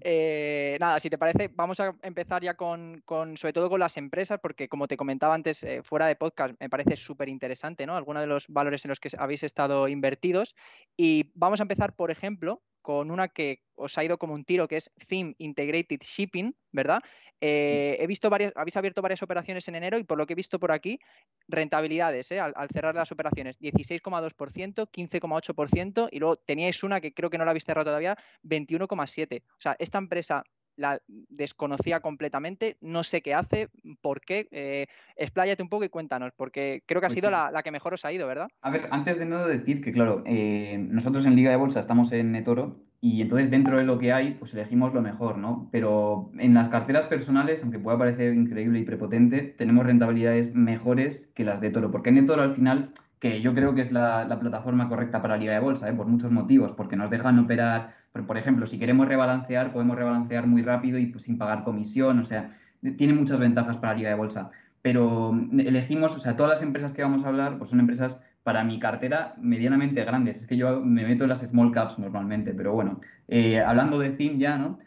eh, 0.00 0.76
nada, 0.80 1.00
si 1.00 1.10
te 1.10 1.18
parece, 1.18 1.48
vamos 1.54 1.80
a 1.80 1.94
empezar 2.02 2.42
ya 2.42 2.54
con, 2.54 3.02
con, 3.04 3.36
sobre 3.36 3.52
todo 3.52 3.68
con 3.68 3.80
las 3.80 3.96
empresas, 3.96 4.40
porque 4.40 4.68
como 4.68 4.88
te 4.88 4.96
comentaba 4.96 5.34
antes, 5.34 5.62
eh, 5.62 5.82
fuera 5.82 6.06
de 6.06 6.16
podcast, 6.16 6.54
me 6.60 6.68
parece 6.68 6.96
súper 6.96 7.28
interesante, 7.28 7.86
¿no? 7.86 7.96
Algunos 7.96 8.22
de 8.22 8.26
los 8.26 8.46
valores 8.48 8.84
en 8.84 8.90
los 8.90 9.00
que 9.00 9.10
habéis 9.18 9.42
estado 9.42 9.88
invertidos. 9.88 10.54
Y 10.96 11.30
vamos 11.34 11.60
a 11.60 11.64
empezar, 11.64 11.94
por 11.94 12.10
ejemplo, 12.10 12.62
con 12.82 13.10
una 13.10 13.28
que 13.28 13.62
os 13.74 13.96
ha 13.96 14.04
ido 14.04 14.18
como 14.18 14.34
un 14.34 14.44
tiro, 14.44 14.68
que 14.68 14.76
es 14.76 14.90
Theme 15.08 15.34
Integrated 15.38 16.00
Shipping, 16.00 16.54
¿verdad? 16.72 17.00
Eh, 17.40 17.96
he 17.98 18.06
visto 18.06 18.30
varias, 18.30 18.52
habéis 18.54 18.76
abierto 18.76 19.02
varias 19.02 19.20
operaciones 19.22 19.66
en 19.66 19.74
enero 19.74 19.98
y 19.98 20.04
por 20.04 20.16
lo 20.16 20.26
que 20.26 20.34
he 20.34 20.36
visto 20.36 20.60
por 20.60 20.70
aquí, 20.70 21.00
rentabilidades 21.48 22.30
¿eh? 22.30 22.38
al, 22.38 22.54
cerrar 22.72 22.94
las 22.94 23.10
operaciones, 23.10 23.58
16,2%, 23.58 24.88
15,8% 24.88 26.08
y 26.12 26.20
luego 26.20 26.36
teníais 26.36 26.84
una 26.84 27.00
que 27.00 27.12
creo 27.12 27.30
que 27.30 27.38
no 27.38 27.44
la 27.44 27.50
habéis 27.50 27.64
cerrado 27.64 27.86
todavía, 27.86 28.16
21,7%. 28.44 29.42
O 29.42 29.60
sea, 29.60 29.74
esta 29.80 29.98
empresa 29.98 30.44
la 30.76 31.00
desconocía 31.06 32.00
completamente, 32.00 32.76
no 32.80 33.04
sé 33.04 33.22
qué 33.22 33.34
hace, 33.34 33.68
por 34.00 34.20
qué. 34.20 34.48
Eh, 34.50 34.86
expláyate 35.16 35.62
un 35.62 35.68
poco 35.68 35.84
y 35.84 35.88
cuéntanos, 35.88 36.32
porque 36.36 36.82
creo 36.86 37.00
que 37.00 37.06
ha 37.06 37.08
pues 37.08 37.18
sido 37.18 37.30
la, 37.30 37.62
que 37.62 37.70
mejor 37.70 37.94
os 37.94 38.04
ha 38.04 38.12
ido, 38.12 38.26
¿verdad? 38.26 38.48
A 38.60 38.70
ver, 38.70 38.88
antes 38.90 39.18
de 39.18 39.26
nada 39.26 39.46
decir 39.46 39.82
que, 39.82 39.92
claro, 39.92 40.22
eh, 40.26 40.78
nosotros 40.78 41.26
en 41.26 41.36
Liga 41.36 41.50
de 41.50 41.56
Bolsa 41.56 41.80
estamos 41.80 42.12
en 42.12 42.32
Netoro 42.32 42.76
y 43.00 43.20
entonces 43.20 43.50
dentro 43.50 43.76
de 43.78 43.84
lo 43.84 43.98
que 43.98 44.12
hay, 44.12 44.34
pues 44.34 44.54
elegimos 44.54 44.94
lo 44.94 45.02
mejor, 45.02 45.38
¿no? 45.38 45.68
Pero 45.72 46.30
en 46.38 46.54
las 46.54 46.68
carteras 46.68 47.06
personales, 47.06 47.62
aunque 47.62 47.78
pueda 47.78 47.98
parecer 47.98 48.32
increíble 48.34 48.78
y 48.78 48.84
prepotente, 48.84 49.40
tenemos 49.42 49.84
rentabilidades 49.84 50.54
mejores 50.54 51.30
que 51.34 51.44
las 51.44 51.60
de 51.60 51.70
Toro, 51.70 51.90
porque 51.90 52.10
en 52.10 52.16
Netoro 52.16 52.42
al 52.42 52.54
final 52.54 52.92
que 53.22 53.40
yo 53.40 53.54
creo 53.54 53.72
que 53.72 53.82
es 53.82 53.92
la, 53.92 54.26
plataforma 54.40 54.88
correcta 54.88 55.22
para 55.22 55.36
Liga 55.36 55.52
de 55.52 55.60
Bolsa, 55.60 55.88
¿eh? 55.88 55.92
por 55.92 56.08
muchos 56.08 56.32
motivos, 56.32 56.72
porque 56.72 56.96
nos 56.96 57.08
dejan 57.08 57.38
operar 57.38 57.94
por 58.26 58.36
ejemplo, 58.36 58.66
si 58.66 58.78
queremos 58.78 59.08
rebalancear, 59.08 59.72
podemos 59.72 59.96
rebalancear 59.96 60.46
muy 60.46 60.62
rápido 60.62 60.98
y 60.98 61.06
pues, 61.06 61.24
sin 61.24 61.38
pagar 61.38 61.64
comisión, 61.64 62.18
o 62.18 62.24
sea, 62.24 62.56
tiene 62.96 63.14
muchas 63.14 63.38
ventajas 63.38 63.78
para 63.78 63.92
la 63.92 63.98
liga 63.98 64.10
de 64.10 64.16
bolsa. 64.16 64.50
Pero 64.82 65.32
mm, 65.32 65.60
elegimos, 65.60 66.14
o 66.14 66.20
sea, 66.20 66.36
todas 66.36 66.50
las 66.50 66.62
empresas 66.62 66.92
que 66.92 67.02
vamos 67.02 67.24
a 67.24 67.28
hablar, 67.28 67.58
pues 67.58 67.70
son 67.70 67.80
empresas 67.80 68.20
para 68.42 68.64
mi 68.64 68.78
cartera 68.78 69.34
medianamente 69.40 70.04
grandes. 70.04 70.36
Es 70.36 70.46
que 70.46 70.56
yo 70.56 70.80
me 70.80 71.06
meto 71.06 71.24
en 71.24 71.30
las 71.30 71.40
small 71.40 71.72
caps 71.72 71.98
normalmente, 71.98 72.52
pero 72.54 72.72
bueno, 72.72 73.00
eh, 73.28 73.60
hablando 73.60 73.98
de 73.98 74.16
CIM 74.16 74.38
ya, 74.38 74.58
¿no? 74.58 74.78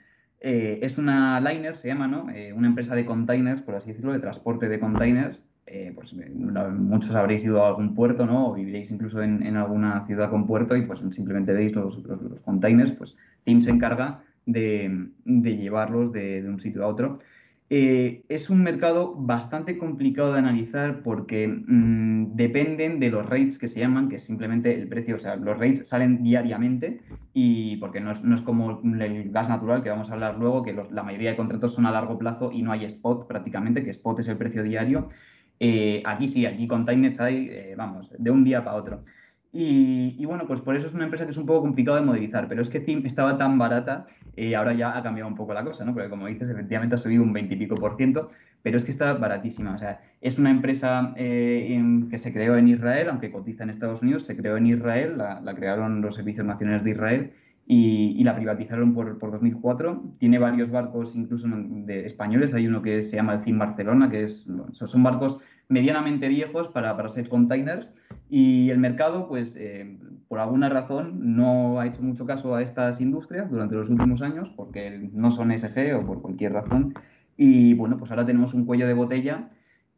Eh, 0.42 0.80
es 0.83 0.98
una 0.98 1.39
liner, 1.39 1.75
se 1.77 1.88
llama, 1.88 2.08
¿no? 2.08 2.29
Eh, 2.29 2.53
una 2.53 2.67
empresa 2.67 2.94
de 2.96 3.05
containers, 3.05 3.62
por 3.62 3.75
así 3.75 3.89
decirlo, 3.91 4.13
de 4.13 4.20
transporte 4.20 4.67
de 4.70 4.79
containers, 4.79 5.46
pues 5.95 6.13
muchos 6.13 7.15
habréis 7.15 7.43
ido 7.43 7.63
a 7.63 7.69
algún 7.69 7.95
puerto, 7.95 8.25
¿no? 8.25 8.50
O 8.50 8.53
viviréis 8.53 8.91
incluso 8.91 9.22
en, 9.22 9.57
alguna 9.57 10.05
ciudad 10.05 10.29
con 10.29 10.45
puerto 10.45 10.75
y 10.75 10.84
pues 10.84 11.01
simplemente 11.12 11.53
veis 11.53 11.74
los, 11.74 11.98
los, 12.03 12.41
containers, 12.41 12.91
pues 12.91 13.15
Team 13.43 13.62
se 13.62 13.72
encarga 13.72 14.24
de, 14.45 15.10
llevarlos 15.25 16.12
de, 16.12 16.43
un 16.48 16.60
sitio 16.60 16.84
a 16.84 16.88
otro. 16.88 17.19
Eh, 17.72 18.24
es 18.29 18.51
un 18.51 18.62
mercado 18.62 19.15
bastante 19.15 19.79
complicado 19.79 20.34
de 20.34 20.38
analizar 20.38 21.01
porque 21.01 21.48
mm, 21.48 22.36
dependen 22.36 23.00
de 23.00 23.10
los 23.10 23.27
rates 23.27 23.57
que 23.57 23.67
se 23.67 23.79
llaman, 23.79 24.07
que 24.07 24.17
es 24.17 24.24
simplemente 24.24 24.79
el 24.79 24.88
precio, 24.88 25.15
o 25.15 25.19
sea, 25.19 25.36
los 25.36 25.57
rates 25.57 25.88
salen 25.88 26.22
diariamente 26.22 27.01
y 27.34 27.77
porque 27.77 28.01
no 28.01 28.12
es, 28.12 28.24
no 28.24 28.36
es 28.36 28.41
como 28.41 28.81
el 28.84 29.31
gas 29.31 29.50
natural 29.50 29.81
que 29.81 29.89
vamos 29.89 30.12
a 30.12 30.13
hablar 30.13 30.38
luego, 30.38 30.62
que 30.62 30.75
la 30.91 31.01
mayoría 31.01 31.31
de 31.31 31.38
contratos 31.38 31.74
son 31.74 31.88
a 31.88 31.91
largo 31.91 32.19
plazo 32.19 32.51
y 32.51 32.62
no 32.62 32.72
hay 32.72 32.86
spot 32.86 33.27
prácticamente, 33.27 33.84
que 33.84 33.89
spot 33.89 34.19
es 34.19 34.27
el 34.27 34.38
precio 34.38 34.62
diario. 34.62 35.10
Eh, 35.59 36.03
aquí 36.05 36.27
sí, 36.27 36.45
aquí 36.45 36.67
con 36.67 36.85
Timenet 36.85 37.19
hay, 37.19 37.47
eh, 37.50 37.75
vamos, 37.77 38.12
de 38.17 38.31
un 38.31 38.43
día 38.43 38.63
para 38.63 38.77
otro. 38.77 39.03
Y, 39.57 40.25
bueno, 40.25 40.45
pues 40.47 40.59
por 40.59 40.75
eso 40.75 40.85
es 40.85 40.93
una 40.95 41.05
empresa 41.05 41.24
que 41.24 41.31
es 41.31 41.38
un 41.38 41.45
poco 41.45 41.62
complicado 41.62 41.95
de 41.95 42.03
modelizar, 42.03 42.50
pero 42.50 42.62
es 42.62 42.69
que 42.69 42.83
estaba 43.05 43.38
tan 43.38 43.57
barata, 43.57 44.05
y 44.35 44.53
ahora 44.53 44.74
ya 44.74 44.97
ha 44.97 45.01
cambiado 45.01 45.29
un 45.29 45.35
poco 45.35 45.53
la 45.53 45.63
cosa, 45.63 45.85
¿no? 45.85 45.93
Porque 45.93 46.09
como 46.09 46.27
dices, 46.27 46.50
efectivamente 46.50 46.95
ha 46.95 46.97
subido 46.97 47.24
un 47.24 47.31
20 47.31 47.53
y 47.53 47.57
pico 47.57 47.75
por 47.75 47.95
ciento, 47.95 48.29
pero 48.63 48.75
es 48.75 48.83
que 48.83 48.91
está 48.91 49.13
baratísima. 49.13 49.74
O 49.74 49.77
sea, 49.77 50.01
es 50.19 50.38
una 50.38 50.50
empresa 50.50 51.13
eh, 51.15 51.81
que 52.09 52.17
se 52.17 52.33
creó 52.33 52.57
en 52.57 52.67
Israel, 52.67 53.07
aunque 53.09 53.31
cotiza 53.31 53.63
en 53.63 53.69
Estados 53.69 54.01
Unidos, 54.01 54.24
se 54.24 54.35
creó 54.35 54.57
en 54.57 54.65
Israel, 54.65 55.17
la, 55.17 55.55
crearon 55.55 56.01
los 56.01 56.15
servicios 56.15 56.45
nacionales 56.45 56.83
de 56.83 56.91
Israel 56.91 57.31
y, 57.67 58.24
la 58.24 58.36
privatizaron 58.36 58.93
por, 58.93 59.17
por, 59.17 59.31
2004. 59.31 60.15
Tiene 60.19 60.38
varios 60.38 60.69
barcos, 60.69 61.15
incluso 61.15 61.48
de 61.50 62.05
españoles. 62.05 62.53
Hay 62.53 62.67
uno 62.67 62.81
que 62.81 63.01
se 63.01 63.15
llama 63.15 63.34
el 63.34 63.41
CIM 63.41 63.57
Barcelona, 63.57 64.10
que 64.10 64.24
es, 64.24 64.48
son 64.72 65.03
barcos 65.03 65.39
medianamente 65.67 66.27
viejos 66.27 66.67
para, 66.69 66.95
para 66.95 67.10
ser 67.10 67.27
containers. 67.27 67.91
Y 68.29 68.69
el 68.69 68.77
mercado, 68.77 69.27
pues, 69.27 69.55
eh, 69.57 69.98
por 70.27 70.39
alguna 70.39 70.69
razón, 70.69 71.36
no 71.36 71.79
ha 71.79 71.88
hecho 71.88 72.03
mucho 72.03 72.25
caso 72.25 72.53
a 72.55 72.62
estas 72.62 73.01
industrias 73.01 73.50
durante 73.50 73.75
los 73.75 73.89
últimos 73.89 74.22
años, 74.22 74.51
porque 74.55 75.10
no 75.13 75.31
son 75.31 75.51
SG 75.51 75.95
o 75.95 76.05
por 76.05 76.22
cualquier 76.22 76.53
razón. 76.53 76.93
Y 77.36 77.74
bueno, 77.74 77.98
pues 77.98 78.12
ahora 78.12 78.25
tenemos 78.25 78.53
un 78.53 78.65
cuello 78.65 78.88
de 78.88 78.93
botella 78.93 79.50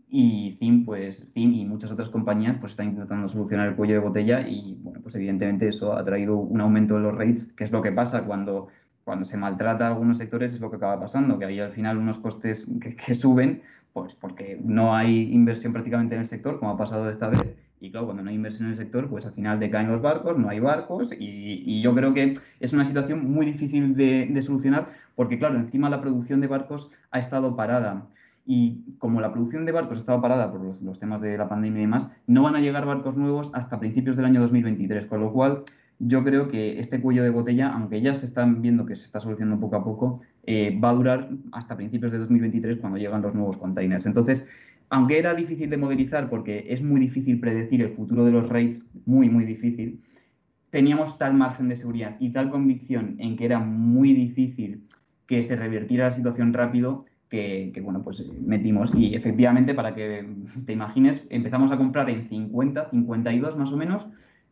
y 0.09 0.55
CIM, 0.59 0.85
pues 0.85 1.27
CIM 1.33 1.53
y 1.53 1.65
muchas 1.65 1.91
otras 1.91 2.09
compañías 2.09 2.57
pues 2.59 2.71
están 2.71 2.87
intentando 2.87 3.27
solucionar 3.29 3.67
el 3.69 3.75
cuello 3.75 3.95
de 3.95 3.99
botella 3.99 4.47
y 4.47 4.77
bueno, 4.81 5.01
pues 5.01 5.15
evidentemente 5.15 5.67
eso 5.67 5.93
ha 5.93 6.03
traído 6.05 6.37
un 6.37 6.61
aumento 6.61 6.95
de 6.95 7.01
los 7.01 7.15
rates, 7.15 7.47
que 7.55 7.63
es 7.63 7.71
lo 7.71 7.81
que 7.81 7.91
pasa 7.91 8.23
cuando 8.23 8.69
cuando 9.07 9.23
se 9.23 9.37
maltrata 9.37 9.85
a 9.85 9.87
algunos 9.87 10.17
sectores 10.17 10.51
es 10.51 10.59
lo 10.59 10.69
que 10.69 10.75
acaba 10.75 10.99
pasando, 10.99 11.39
que 11.39 11.45
hay 11.45 11.61
al 11.61 11.71
final 11.71 11.97
unos 11.97 12.19
costes 12.19 12.67
que, 13.05 13.15
suben, 13.15 13.61
pues 13.93 14.15
porque 14.15 14.59
no 14.61 14.93
hay 14.93 15.33
inversión 15.33 15.71
prácticamente 15.71 16.15
en 16.15 16.21
el 16.23 16.27
sector, 16.27 16.59
como 16.59 16.71
ha 16.71 16.77
pasado 16.77 17.09
esta 17.09 17.29
vez, 17.29 17.55
y 17.79 17.89
claro, 17.89 18.07
cuando 18.07 18.21
no 18.21 18.29
hay 18.29 18.35
inversión 18.35 18.65
en 18.65 18.71
el 18.71 18.77
sector, 18.77 19.07
pues 19.07 19.25
al 19.25 19.31
final 19.31 19.61
decaen 19.61 19.87
los 19.87 20.01
barcos, 20.01 20.37
no 20.37 20.49
hay 20.49 20.59
barcos, 20.59 21.09
y, 21.17 21.81
yo 21.81 21.95
creo 21.95 22.13
que 22.13 22.33
es 22.59 22.73
una 22.73 22.83
situación 22.83 23.31
muy 23.31 23.45
difícil 23.45 23.95
de, 23.95 24.41
solucionar, 24.41 24.89
porque 25.15 25.39
claro, 25.39 25.55
encima 25.55 25.89
la 25.89 26.01
producción 26.01 26.41
de 26.41 26.47
barcos 26.47 26.91
ha 27.09 27.19
estado 27.19 27.55
parada. 27.55 28.07
Y 28.49 28.95
como 28.97 29.19
la 29.19 29.33
producción 29.33 29.65
de 29.65 29.73
barcos 29.73 29.97
ha 29.97 29.99
estado 29.99 30.21
parada 30.21 30.49
por 30.49 30.61
los, 30.61 30.99
temas 30.99 31.21
de 31.21 31.37
la 31.37 31.49
pandemia 31.49 31.79
y 31.79 31.81
demás, 31.81 32.15
no 32.27 32.43
van 32.43 32.55
a 32.55 32.61
llegar 32.61 32.85
barcos 32.85 33.17
nuevos 33.17 33.51
hasta 33.53 33.77
principios 33.77 34.15
del 34.15 34.23
año 34.23 34.39
2023, 34.39 35.05
con 35.05 35.19
lo 35.19 35.33
cual 35.33 35.63
yo 35.99 36.23
creo 36.23 36.47
que 36.47 36.79
este 36.79 37.01
cuello 37.01 37.23
de 37.23 37.29
botella, 37.29 37.67
aunque 37.67 38.01
ya 38.01 38.15
se 38.15 38.25
están 38.25 38.61
viendo 38.61 38.85
que 38.85 38.95
se 38.95 39.03
está 39.03 39.19
solucionando 39.19 39.59
poco 39.59 39.75
a 39.75 39.83
poco, 39.83 40.21
eh, 40.45 40.79
va 40.81 40.91
a 40.91 40.93
durar 40.93 41.29
hasta 41.51 41.75
principios 41.75 42.13
de 42.13 42.19
2023 42.19 42.77
cuando 42.77 42.97
llegan 42.97 43.21
los 43.21 43.35
nuevos 43.35 43.57
containers. 43.57 44.05
Entonces, 44.05 44.47
aunque 44.89 45.19
era 45.19 45.35
difícil 45.35 45.69
de 45.69 45.75
modelizar 45.75 46.29
porque 46.29 46.67
es 46.69 46.81
muy 46.81 47.01
difícil 47.01 47.41
predecir 47.41 47.81
el 47.81 47.89
futuro 47.89 48.23
de 48.23 48.31
los 48.31 48.47
rates, 48.47 48.89
muy, 49.05 49.29
muy 49.29 49.43
difícil, 49.43 50.01
teníamos 50.69 51.17
tal 51.17 51.33
margen 51.33 51.67
de 51.67 51.75
seguridad 51.75 52.15
y 52.19 52.29
tal 52.29 52.49
convicción 52.49 53.15
en 53.19 53.35
que 53.35 53.45
era 53.45 53.59
muy 53.59 54.13
difícil 54.13 54.83
que 55.25 55.43
se 55.43 55.57
revirtiera 55.57 56.05
la 56.05 56.11
situación 56.13 56.53
rápido 56.53 57.05
que, 57.29 57.81
bueno, 57.83 58.03
pues 58.03 58.23
metimos. 58.41 58.91
Y 58.95 59.15
efectivamente, 59.15 59.73
para 59.73 59.93
que 59.93 60.25
te 60.65 60.73
imagines, 60.73 61.21
empezamos 61.29 61.71
a 61.71 61.77
comprar 61.77 62.09
en 62.09 62.27
50, 62.29 62.89
52 62.89 63.57
más 63.57 63.71
o 63.71 63.77
menos, 63.77 64.05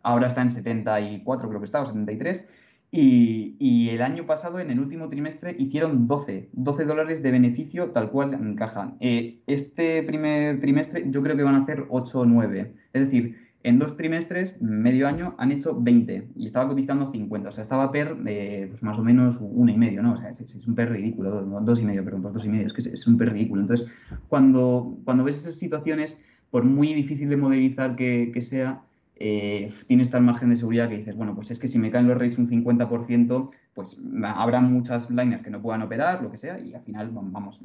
ahora 0.03 0.27
está 0.27 0.41
en 0.41 0.51
74, 0.51 1.48
creo 1.48 1.60
que 1.60 1.65
está, 1.65 1.82
o 1.82 1.86
73. 1.86 2.46
Y, 2.91 3.55
y, 3.60 3.89
el 3.89 4.01
año 4.01 4.25
pasado, 4.25 4.60
en 4.60 4.70
el 4.72 4.79
último 4.79 5.10
trimestre, 5.10 5.55
hicieron 5.58 6.08
12, 6.08 6.50
12 6.53 6.86
dólares 6.86 7.22
de 7.22 7.32
beneficio 7.32 7.91
tal 7.91 8.10
cual 8.10 8.34
en 8.34 8.55
caja. 8.55 8.96
Eh, 9.01 9.39
este 9.48 10.01
primer 10.03 10.62
trimestre 10.62 11.03
yo 11.10 11.22
creo 11.22 11.36
que 11.36 11.44
van 11.44 11.55
a 11.55 11.63
hacer 11.63 11.86
8 11.89 12.20
o 12.22 12.25
9. 12.25 12.74
Es 12.94 13.05
decir, 13.05 13.44
en 13.65 13.79
dos 13.79 13.98
trimestres, 13.98 14.62
medio 14.62 15.07
año, 15.07 15.34
han 15.39 15.51
hecho 15.51 15.75
20 15.75 16.29
y 16.36 16.45
estaba 16.45 16.67
cotizando 16.67 17.12
50. 17.12 17.50
O 17.50 17.51
sea, 17.51 17.63
estaba 17.63 17.91
PER 17.91 18.15
eh, 18.27 18.72
más 18.81 19.00
o 19.00 19.03
menos 19.03 19.38
uno 19.39 19.72
y 19.72 19.75
medio, 19.75 20.03
¿no? 20.03 20.13
O 20.13 20.17
sea, 20.17 20.29
es, 20.29 20.67
un 20.67 20.75
PER 20.75 20.91
ridículo, 20.91 21.41
dos, 21.62 21.79
y 21.79 21.84
medio, 21.84 22.05
perdón, 22.05 22.31
dos 22.31 22.45
y 22.45 22.50
medio, 22.50 22.67
es 22.67 22.74
que 22.74 22.81
es, 22.81 23.07
un 23.07 23.17
PER 23.17 23.34
ridículo. 23.34 23.62
Entonces, 23.62 23.88
cuando, 24.27 24.95
cuando 25.03 25.24
ves 25.24 25.38
esas 25.38 25.55
situaciones, 25.55 26.22
por 26.51 26.63
muy 26.63 26.93
difícil 26.93 27.27
de 27.27 27.38
modelizar 27.38 27.95
que, 27.95 28.39
sea, 28.39 28.81
eh, 29.15 29.74
tienes 29.88 30.12
tal 30.12 30.22
margen 30.22 30.51
de 30.51 30.57
seguridad 30.57 30.88
que 30.88 30.98
dices, 30.98 31.15
bueno, 31.15 31.34
pues 31.34 31.50
es 31.50 31.57
que 31.57 31.67
si 31.67 31.79
me 31.79 31.89
caen 31.89 32.07
los 32.07 32.19
rates 32.19 32.38
un 32.38 32.48
50%, 32.48 33.50
pues 33.74 34.00
habrá 34.24 34.62
muchas 34.62 35.10
líneas 35.10 35.41
que 35.41 35.50
no 35.50 35.60
puedan 35.60 35.81
operar, 35.81 36.22
lo 36.22 36.29
que 36.29 36.38
sea, 36.38 36.60
y 36.60 36.75
al 36.75 36.84
final, 36.84 37.10
vamos, 37.12 37.60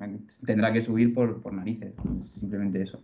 tendrá 0.47 0.73
que 0.73 0.80
subir 0.80 1.12
por 1.12 1.52
narices, 1.52 1.92
simplemente 2.23 2.80
eso. 2.80 3.02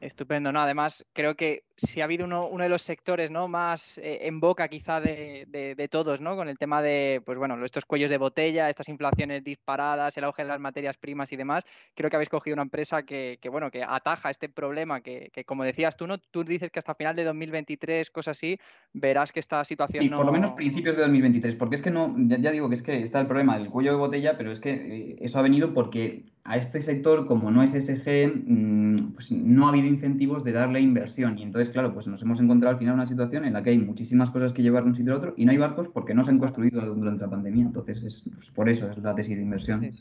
Estupendo, 0.00 0.50
¿no? 0.50 0.60
Además, 0.60 1.04
creo 1.12 1.36
que 1.36 1.62
si 1.82 2.00
ha 2.00 2.04
habido 2.04 2.26
uno, 2.26 2.46
uno 2.46 2.64
de 2.64 2.70
los 2.70 2.82
sectores 2.82 3.30
¿no? 3.30 3.48
más 3.48 3.98
eh, 3.98 4.20
en 4.22 4.40
boca 4.40 4.68
quizá 4.68 5.00
de, 5.00 5.46
de, 5.50 5.88
todos, 5.88 6.20
¿no? 6.20 6.36
Con 6.36 6.48
el 6.48 6.58
tema 6.58 6.82
de, 6.82 7.22
pues 7.24 7.38
bueno, 7.38 7.62
estos 7.64 7.84
cuellos 7.84 8.10
de 8.10 8.18
botella, 8.18 8.68
estas 8.68 8.88
inflaciones 8.88 9.42
disparadas, 9.42 10.16
el 10.16 10.24
auge 10.24 10.42
de 10.42 10.48
las 10.48 10.60
materias 10.60 10.96
primas 10.96 11.32
y 11.32 11.36
demás, 11.36 11.64
creo 11.94 12.10
que 12.10 12.16
habéis 12.16 12.28
cogido 12.28 12.54
una 12.54 12.62
empresa 12.62 13.02
que, 13.02 13.38
que 13.40 13.48
bueno, 13.48 13.70
que 13.70 13.82
ataja 13.82 14.30
este 14.30 14.48
problema 14.48 15.00
que, 15.00 15.30
que, 15.32 15.44
como 15.44 15.64
decías 15.64 15.96
tú, 15.96 16.06
¿no? 16.06 16.18
Tú 16.18 16.44
dices 16.44 16.70
que 16.70 16.78
hasta 16.78 16.94
final 16.94 17.16
de 17.16 17.24
2023, 17.24 18.10
cosas 18.10 18.36
así, 18.36 18.58
verás 18.92 19.32
que 19.32 19.40
esta 19.40 19.64
situación 19.64 20.04
sí, 20.04 20.10
por 20.10 20.26
lo 20.26 20.32
menos 20.32 20.52
principios 20.52 20.96
de 20.96 21.02
2023, 21.02 21.54
porque 21.54 21.76
es 21.76 21.82
que 21.82 21.90
no, 21.90 22.14
ya, 22.16 22.50
digo 22.50 22.68
que 22.68 22.74
es 22.74 22.82
que 22.82 23.02
está 23.02 23.20
el 23.20 23.26
problema 23.26 23.58
del 23.58 23.70
cuello 23.70 23.92
de 23.92 23.96
botella, 23.96 24.36
pero 24.36 24.52
es 24.52 24.60
que 24.60 24.70
eh, 24.70 25.16
eso 25.20 25.38
ha 25.38 25.42
venido 25.42 25.72
porque 25.72 26.24
a 26.44 26.56
este 26.56 26.80
sector, 26.80 27.26
como 27.26 27.50
no 27.50 27.62
es 27.62 27.72
SG, 27.72 28.32
mm, 28.46 29.12
pues 29.14 29.30
no 29.30 29.66
ha 29.66 29.68
habido 29.70 29.86
incentivos 29.86 30.42
de 30.42 30.52
darle 30.52 30.80
inversión. 30.80 31.38
Y 31.38 31.42
entonces, 31.42 31.69
claro, 31.70 31.92
pues 31.92 32.06
nos 32.06 32.22
hemos 32.22 32.40
encontrado 32.40 32.72
al 32.74 32.78
final 32.78 32.94
una 32.94 33.06
situación 33.06 33.44
en 33.44 33.54
la 33.54 33.62
que 33.62 33.70
hay 33.70 33.78
muchísimas 33.78 34.30
cosas 34.30 34.52
que 34.52 34.62
llevar 34.62 34.82
de 34.84 34.90
un 34.90 34.94
sitio 34.94 35.14
a 35.14 35.16
otro 35.16 35.34
y 35.36 35.44
no 35.44 35.52
hay 35.52 35.58
barcos 35.58 35.88
porque 35.88 36.14
no 36.14 36.22
se 36.22 36.30
han 36.30 36.38
construido 36.38 36.80
durante 36.94 37.22
la 37.22 37.30
pandemia. 37.30 37.64
Entonces, 37.64 38.02
es, 38.02 38.22
pues 38.32 38.50
por 38.50 38.68
eso 38.68 38.90
es 38.90 38.98
la 38.98 39.14
tesis 39.14 39.36
de 39.36 39.42
inversión. 39.42 39.92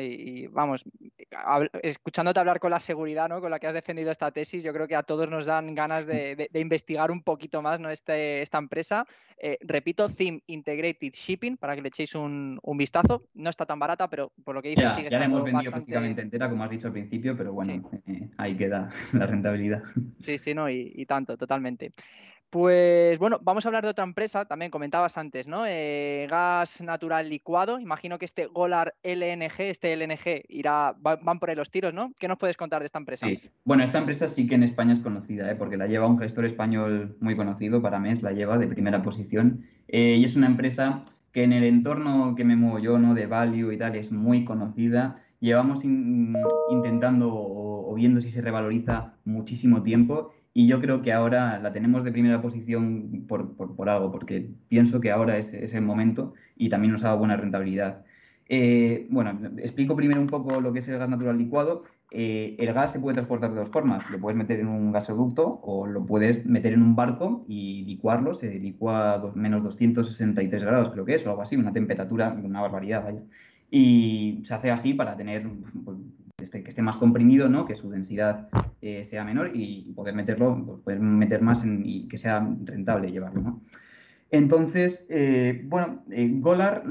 Y, 0.00 0.46
vamos, 0.48 0.84
escuchándote 1.82 2.40
hablar 2.40 2.60
con 2.60 2.70
la 2.70 2.80
seguridad 2.80 3.28
¿no? 3.28 3.40
con 3.40 3.50
la 3.50 3.58
que 3.58 3.66
has 3.66 3.74
defendido 3.74 4.10
esta 4.10 4.30
tesis, 4.30 4.62
yo 4.62 4.72
creo 4.72 4.86
que 4.88 4.96
a 4.96 5.02
todos 5.02 5.28
nos 5.28 5.46
dan 5.46 5.74
ganas 5.74 6.06
de, 6.06 6.48
investigar 6.54 7.10
un 7.10 7.22
poquito 7.22 7.62
más 7.62 7.80
¿no? 7.80 7.90
este, 7.90 8.42
esta 8.42 8.58
empresa. 8.58 9.06
Eh, 9.38 9.58
repito, 9.62 10.08
Theme 10.08 10.42
Integrated 10.46 11.12
Shipping, 11.12 11.56
para 11.56 11.74
que 11.74 11.82
le 11.82 11.88
echéis 11.88 12.14
un, 12.14 12.60
vistazo. 12.76 13.24
No 13.34 13.50
está 13.50 13.66
tan 13.66 13.78
barata, 13.78 14.08
pero 14.08 14.32
por 14.44 14.54
lo 14.54 14.62
que 14.62 14.70
dices, 14.70 14.90
sigue 14.92 15.10
Ya 15.10 15.18
la 15.18 15.26
hemos 15.26 15.44
vendido 15.44 15.70
prácticamente 15.70 16.22
entera, 16.22 16.48
como 16.48 16.64
has 16.64 16.70
dicho 16.70 16.86
al 16.86 16.92
principio, 16.92 17.36
pero 17.36 17.52
bueno, 17.52 17.90
eh, 18.06 18.28
ahí 18.36 18.56
queda 18.56 18.90
la 19.12 19.26
rentabilidad. 19.26 19.82
Sí, 20.20 20.38
sí, 20.38 20.54
no, 20.54 20.68
y, 20.70 20.92
y 20.94 21.06
tanto, 21.06 21.36
totalmente. 21.36 21.92
Pues 22.50 23.18
bueno, 23.18 23.40
vamos 23.42 23.64
a 23.64 23.68
hablar 23.68 23.82
de 23.82 23.90
otra 23.90 24.04
empresa, 24.04 24.44
también 24.44 24.70
comentabas 24.70 25.18
antes, 25.18 25.48
¿no? 25.48 25.64
Eh, 25.66 26.28
gas 26.30 26.80
natural 26.80 27.28
licuado. 27.28 27.80
Imagino 27.80 28.18
que 28.18 28.24
este 28.24 28.46
Golar 28.46 28.94
LNG, 29.02 29.60
este 29.62 29.92
LNG, 29.96 30.44
irá, 30.48 30.94
van 31.00 31.40
por 31.40 31.50
ahí 31.50 31.56
los 31.56 31.70
tiros, 31.70 31.92
¿no? 31.92 32.12
¿Qué 32.18 32.28
nos 32.28 32.38
puedes 32.38 32.56
contar 32.56 32.80
de 32.80 32.86
esta 32.86 32.98
empresa? 32.98 33.26
Sí, 33.26 33.40
bueno, 33.64 33.82
esta 33.82 33.98
empresa 33.98 34.28
sí 34.28 34.46
que 34.46 34.54
en 34.54 34.62
España 34.62 34.92
es 34.94 35.00
conocida, 35.00 35.50
¿eh? 35.50 35.56
porque 35.56 35.76
la 35.76 35.88
lleva 35.88 36.06
un 36.06 36.18
gestor 36.18 36.44
español 36.44 37.16
muy 37.20 37.34
conocido, 37.34 37.82
para 37.82 37.98
MES, 37.98 38.22
la 38.22 38.32
lleva 38.32 38.58
de 38.58 38.68
primera 38.68 39.02
posición. 39.02 39.64
Eh, 39.88 40.16
y 40.18 40.24
es 40.24 40.36
una 40.36 40.46
empresa 40.46 41.04
que 41.32 41.42
en 41.42 41.52
el 41.52 41.64
entorno 41.64 42.34
que 42.36 42.44
me 42.44 42.54
muevo 42.54 42.78
yo, 42.78 42.98
¿no? 42.98 43.14
De 43.14 43.26
value 43.26 43.72
y 43.72 43.76
tal, 43.76 43.96
es 43.96 44.12
muy 44.12 44.44
conocida. 44.44 45.16
Llevamos 45.40 45.84
intentando 46.70 47.28
o 47.32 47.92
viendo 47.94 48.20
si 48.20 48.30
se 48.30 48.40
revaloriza 48.40 49.14
muchísimo 49.24 49.82
tiempo 49.82 50.32
y 50.58 50.66
yo 50.66 50.80
creo 50.80 51.02
que 51.02 51.12
ahora 51.12 51.58
la 51.58 51.70
tenemos 51.70 52.02
de 52.02 52.12
primera 52.12 52.40
posición 52.40 53.26
por, 53.28 53.54
por, 53.56 53.90
algo, 53.90 54.10
porque 54.10 54.48
pienso 54.68 55.02
que 55.02 55.10
ahora 55.10 55.36
es, 55.36 55.52
es, 55.52 55.74
el 55.74 55.82
momento 55.82 56.32
y 56.56 56.70
también 56.70 56.92
nos 56.92 57.04
ha 57.04 57.08
dado 57.08 57.18
buena 57.18 57.36
rentabilidad. 57.36 58.06
Eh, 58.48 59.06
bueno, 59.10 59.38
explico 59.58 59.94
primero 59.94 60.18
un 60.18 60.28
poco 60.28 60.58
lo 60.62 60.72
que 60.72 60.78
es 60.78 60.88
el 60.88 60.96
gas 60.96 61.10
natural 61.10 61.36
licuado. 61.36 61.84
Eh, 62.10 62.56
el 62.58 62.72
gas 62.72 62.92
se 62.92 63.00
puede 63.00 63.16
transportar 63.16 63.50
de 63.50 63.58
dos 63.58 63.68
formas. 63.68 64.08
Lo 64.10 64.18
puedes 64.18 64.38
meter 64.38 64.58
en 64.60 64.68
un 64.68 64.92
gasoducto 64.92 65.60
o 65.62 65.86
lo 65.86 66.06
puedes 66.06 66.46
meter 66.46 66.72
en 66.72 66.82
un 66.82 66.96
barco 66.96 67.44
y 67.46 67.84
licuarlo. 67.84 68.32
Se 68.32 68.58
licua 68.58 69.16
a 69.16 69.32
menos 69.34 69.62
263 69.62 70.64
grados, 70.64 70.90
creo 70.90 71.04
que 71.04 71.16
es, 71.16 71.26
o 71.26 71.28
algo 71.28 71.42
así, 71.42 71.56
una 71.56 71.74
temperatura, 71.74 72.32
una 72.32 72.62
barbaridad, 72.62 73.04
vaya. 73.04 73.20
Y 73.70 74.40
se 74.46 74.54
hace 74.54 74.70
así 74.70 74.94
para 74.94 75.18
tener 75.18 75.46
pues, 75.84 75.98
que 76.36 76.68
esté 76.68 76.82
más 76.82 76.96
comprimido, 76.96 77.48
¿no? 77.48 77.64
que 77.64 77.76
su 77.76 77.88
densidad 77.88 78.48
eh, 78.82 79.04
sea 79.04 79.24
menor 79.24 79.52
y 79.54 79.90
poder 79.94 80.14
meterlo, 80.14 80.62
pues, 80.66 80.80
poder 80.80 81.00
meter 81.00 81.40
más 81.40 81.64
y 81.64 82.06
que 82.08 82.18
sea 82.18 82.46
rentable 82.64 83.10
llevarlo. 83.10 83.62
Entonces, 84.30 85.06
eh, 85.08 85.62
bueno, 85.64 86.02
eh, 86.10 86.30
Golar, 86.34 86.84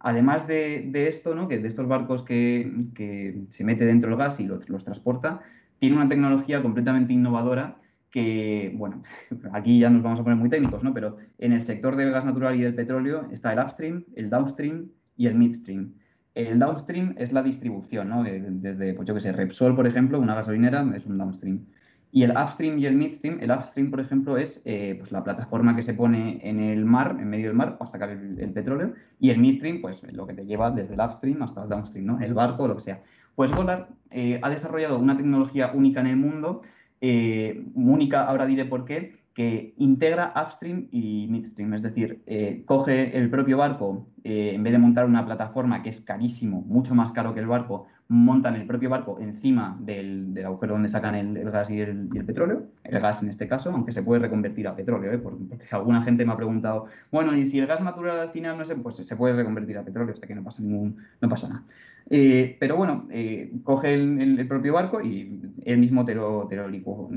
además 0.00 0.48
de, 0.48 0.90
esto, 1.08 1.36
¿no? 1.36 1.46
que 1.46 1.58
de 1.58 1.68
estos 1.68 1.86
barcos 1.86 2.24
que, 2.24 3.44
se 3.48 3.64
mete 3.64 3.84
dentro 3.84 4.10
del 4.10 4.18
gas 4.18 4.40
y 4.40 4.44
los, 4.44 4.68
los 4.68 4.82
transporta, 4.82 5.42
tiene 5.78 5.96
una 5.96 6.08
tecnología 6.08 6.60
completamente 6.60 7.12
innovadora 7.12 7.76
que, 8.10 8.72
bueno, 8.74 9.02
aquí 9.52 9.78
ya 9.78 9.90
nos 9.90 10.02
vamos 10.02 10.18
a 10.18 10.24
poner 10.24 10.38
muy 10.38 10.48
técnicos, 10.48 10.82
¿no? 10.82 10.92
Pero 10.92 11.18
en 11.38 11.52
el 11.52 11.62
sector 11.62 11.94
del 11.94 12.10
gas 12.10 12.24
natural 12.24 12.56
y 12.56 12.62
del 12.62 12.74
petróleo 12.74 13.28
está 13.30 13.52
el 13.52 13.60
upstream, 13.60 14.04
el 14.16 14.30
downstream 14.30 14.88
y 15.16 15.26
el 15.26 15.36
midstream. 15.36 15.92
El 16.34 16.58
downstream 16.58 17.14
es 17.16 17.32
la 17.32 17.42
distribución, 17.42 18.08
¿no? 18.08 18.24
Desde, 18.24 18.94
pues 18.94 19.06
yo 19.06 19.14
que 19.14 19.20
sé, 19.20 19.32
Repsol, 19.32 19.76
por 19.76 19.86
ejemplo, 19.86 20.18
una 20.18 20.34
gasolinera 20.34 20.84
es 20.96 21.06
un 21.06 21.18
downstream. 21.18 21.66
Y 22.10 22.22
el 22.22 22.30
upstream 22.30 22.78
y 22.78 22.86
el 22.86 22.94
midstream, 22.94 23.38
el 23.40 23.50
upstream, 23.50 23.90
por 23.90 23.98
ejemplo, 23.98 24.36
es 24.36 24.62
eh, 24.64 24.94
pues 24.98 25.10
la 25.10 25.24
plataforma 25.24 25.74
que 25.74 25.82
se 25.82 25.94
pone 25.94 26.38
en 26.48 26.60
el 26.60 26.84
mar, 26.84 27.16
en 27.18 27.28
medio 27.28 27.48
del 27.48 27.56
mar, 27.56 27.76
para 27.76 27.90
sacar 27.90 28.10
el, 28.10 28.52
petróleo. 28.52 28.94
Y 29.18 29.30
el 29.30 29.38
midstream, 29.38 29.80
pues 29.80 30.00
lo 30.12 30.24
que 30.26 30.34
te 30.34 30.46
lleva 30.46 30.70
desde 30.70 30.94
el 30.94 31.00
upstream 31.00 31.42
hasta 31.42 31.64
el 31.64 31.68
downstream, 31.68 32.06
¿no? 32.06 32.20
El 32.20 32.34
barco, 32.34 32.68
lo 32.68 32.76
que 32.76 32.82
sea. 32.82 33.02
Pues 33.34 33.50
Golar 33.50 33.88
eh, 34.12 34.38
ha 34.42 34.48
desarrollado 34.48 34.98
una 34.98 35.16
tecnología 35.16 35.72
única 35.74 36.00
en 36.02 36.06
el 36.06 36.16
mundo, 36.16 36.62
eh, 37.00 37.64
única, 37.74 38.28
ahora 38.28 38.46
diré 38.46 38.64
por 38.64 38.84
qué, 38.84 39.23
que 39.34 39.74
integra 39.78 40.32
upstream 40.36 40.86
y 40.90 41.26
midstream, 41.28 41.74
es 41.74 41.82
decir, 41.82 42.22
eh, 42.26 42.62
coge 42.64 43.18
el 43.18 43.28
propio 43.28 43.58
barco, 43.58 44.06
eh, 44.22 44.52
en 44.54 44.62
vez 44.62 44.72
de 44.72 44.78
montar 44.78 45.06
una 45.06 45.26
plataforma 45.26 45.82
que 45.82 45.90
es 45.90 46.00
carísimo, 46.00 46.62
mucho 46.62 46.94
más 46.94 47.10
caro 47.10 47.34
que 47.34 47.40
el 47.40 47.46
barco, 47.46 47.86
montan 48.08 48.54
el 48.54 48.66
propio 48.66 48.90
barco 48.90 49.18
encima 49.20 49.76
del, 49.80 50.34
agujero 50.44 50.74
donde 50.74 50.88
sacan 50.88 51.14
el, 51.14 51.50
gas 51.50 51.70
y 51.70 51.80
el, 51.80 52.08
petróleo, 52.26 52.64
el 52.84 53.00
gas 53.00 53.22
en 53.22 53.30
este 53.30 53.48
caso, 53.48 53.70
aunque 53.70 53.92
se 53.92 54.02
puede 54.02 54.20
reconvertir 54.20 54.68
a 54.68 54.76
petróleo, 54.76 55.12
¿eh? 55.12 55.18
porque, 55.18 55.38
alguna 55.70 56.02
gente 56.02 56.24
me 56.24 56.32
ha 56.32 56.36
preguntado, 56.36 56.86
bueno, 57.10 57.34
y 57.34 57.46
si 57.46 57.58
el 57.58 57.66
gas 57.66 57.82
natural 57.82 58.20
al 58.20 58.30
final 58.30 58.58
no 58.58 58.64
se, 58.64 58.76
pues 58.76 58.96
se 58.96 59.16
puede 59.16 59.34
reconvertir 59.34 59.78
a 59.78 59.84
petróleo, 59.84 60.14
o 60.14 60.16
sea 60.16 60.28
que 60.28 60.34
no 60.34 60.44
pasa, 60.44 60.62
ningún, 60.62 60.98
no 61.20 61.28
pasa 61.28 61.48
nada. 61.48 61.64
Eh, 62.10 62.58
pero 62.60 62.76
bueno, 62.76 63.06
eh, 63.10 63.50
coge 63.62 63.94
el, 63.94 64.46
propio 64.46 64.74
barco 64.74 65.00
y 65.00 65.40
él 65.64 65.78
mismo 65.78 66.04
te 66.04 66.14
lo, 66.14 66.46
te 66.48 66.56
lo 66.56 66.64
o, 66.64 67.10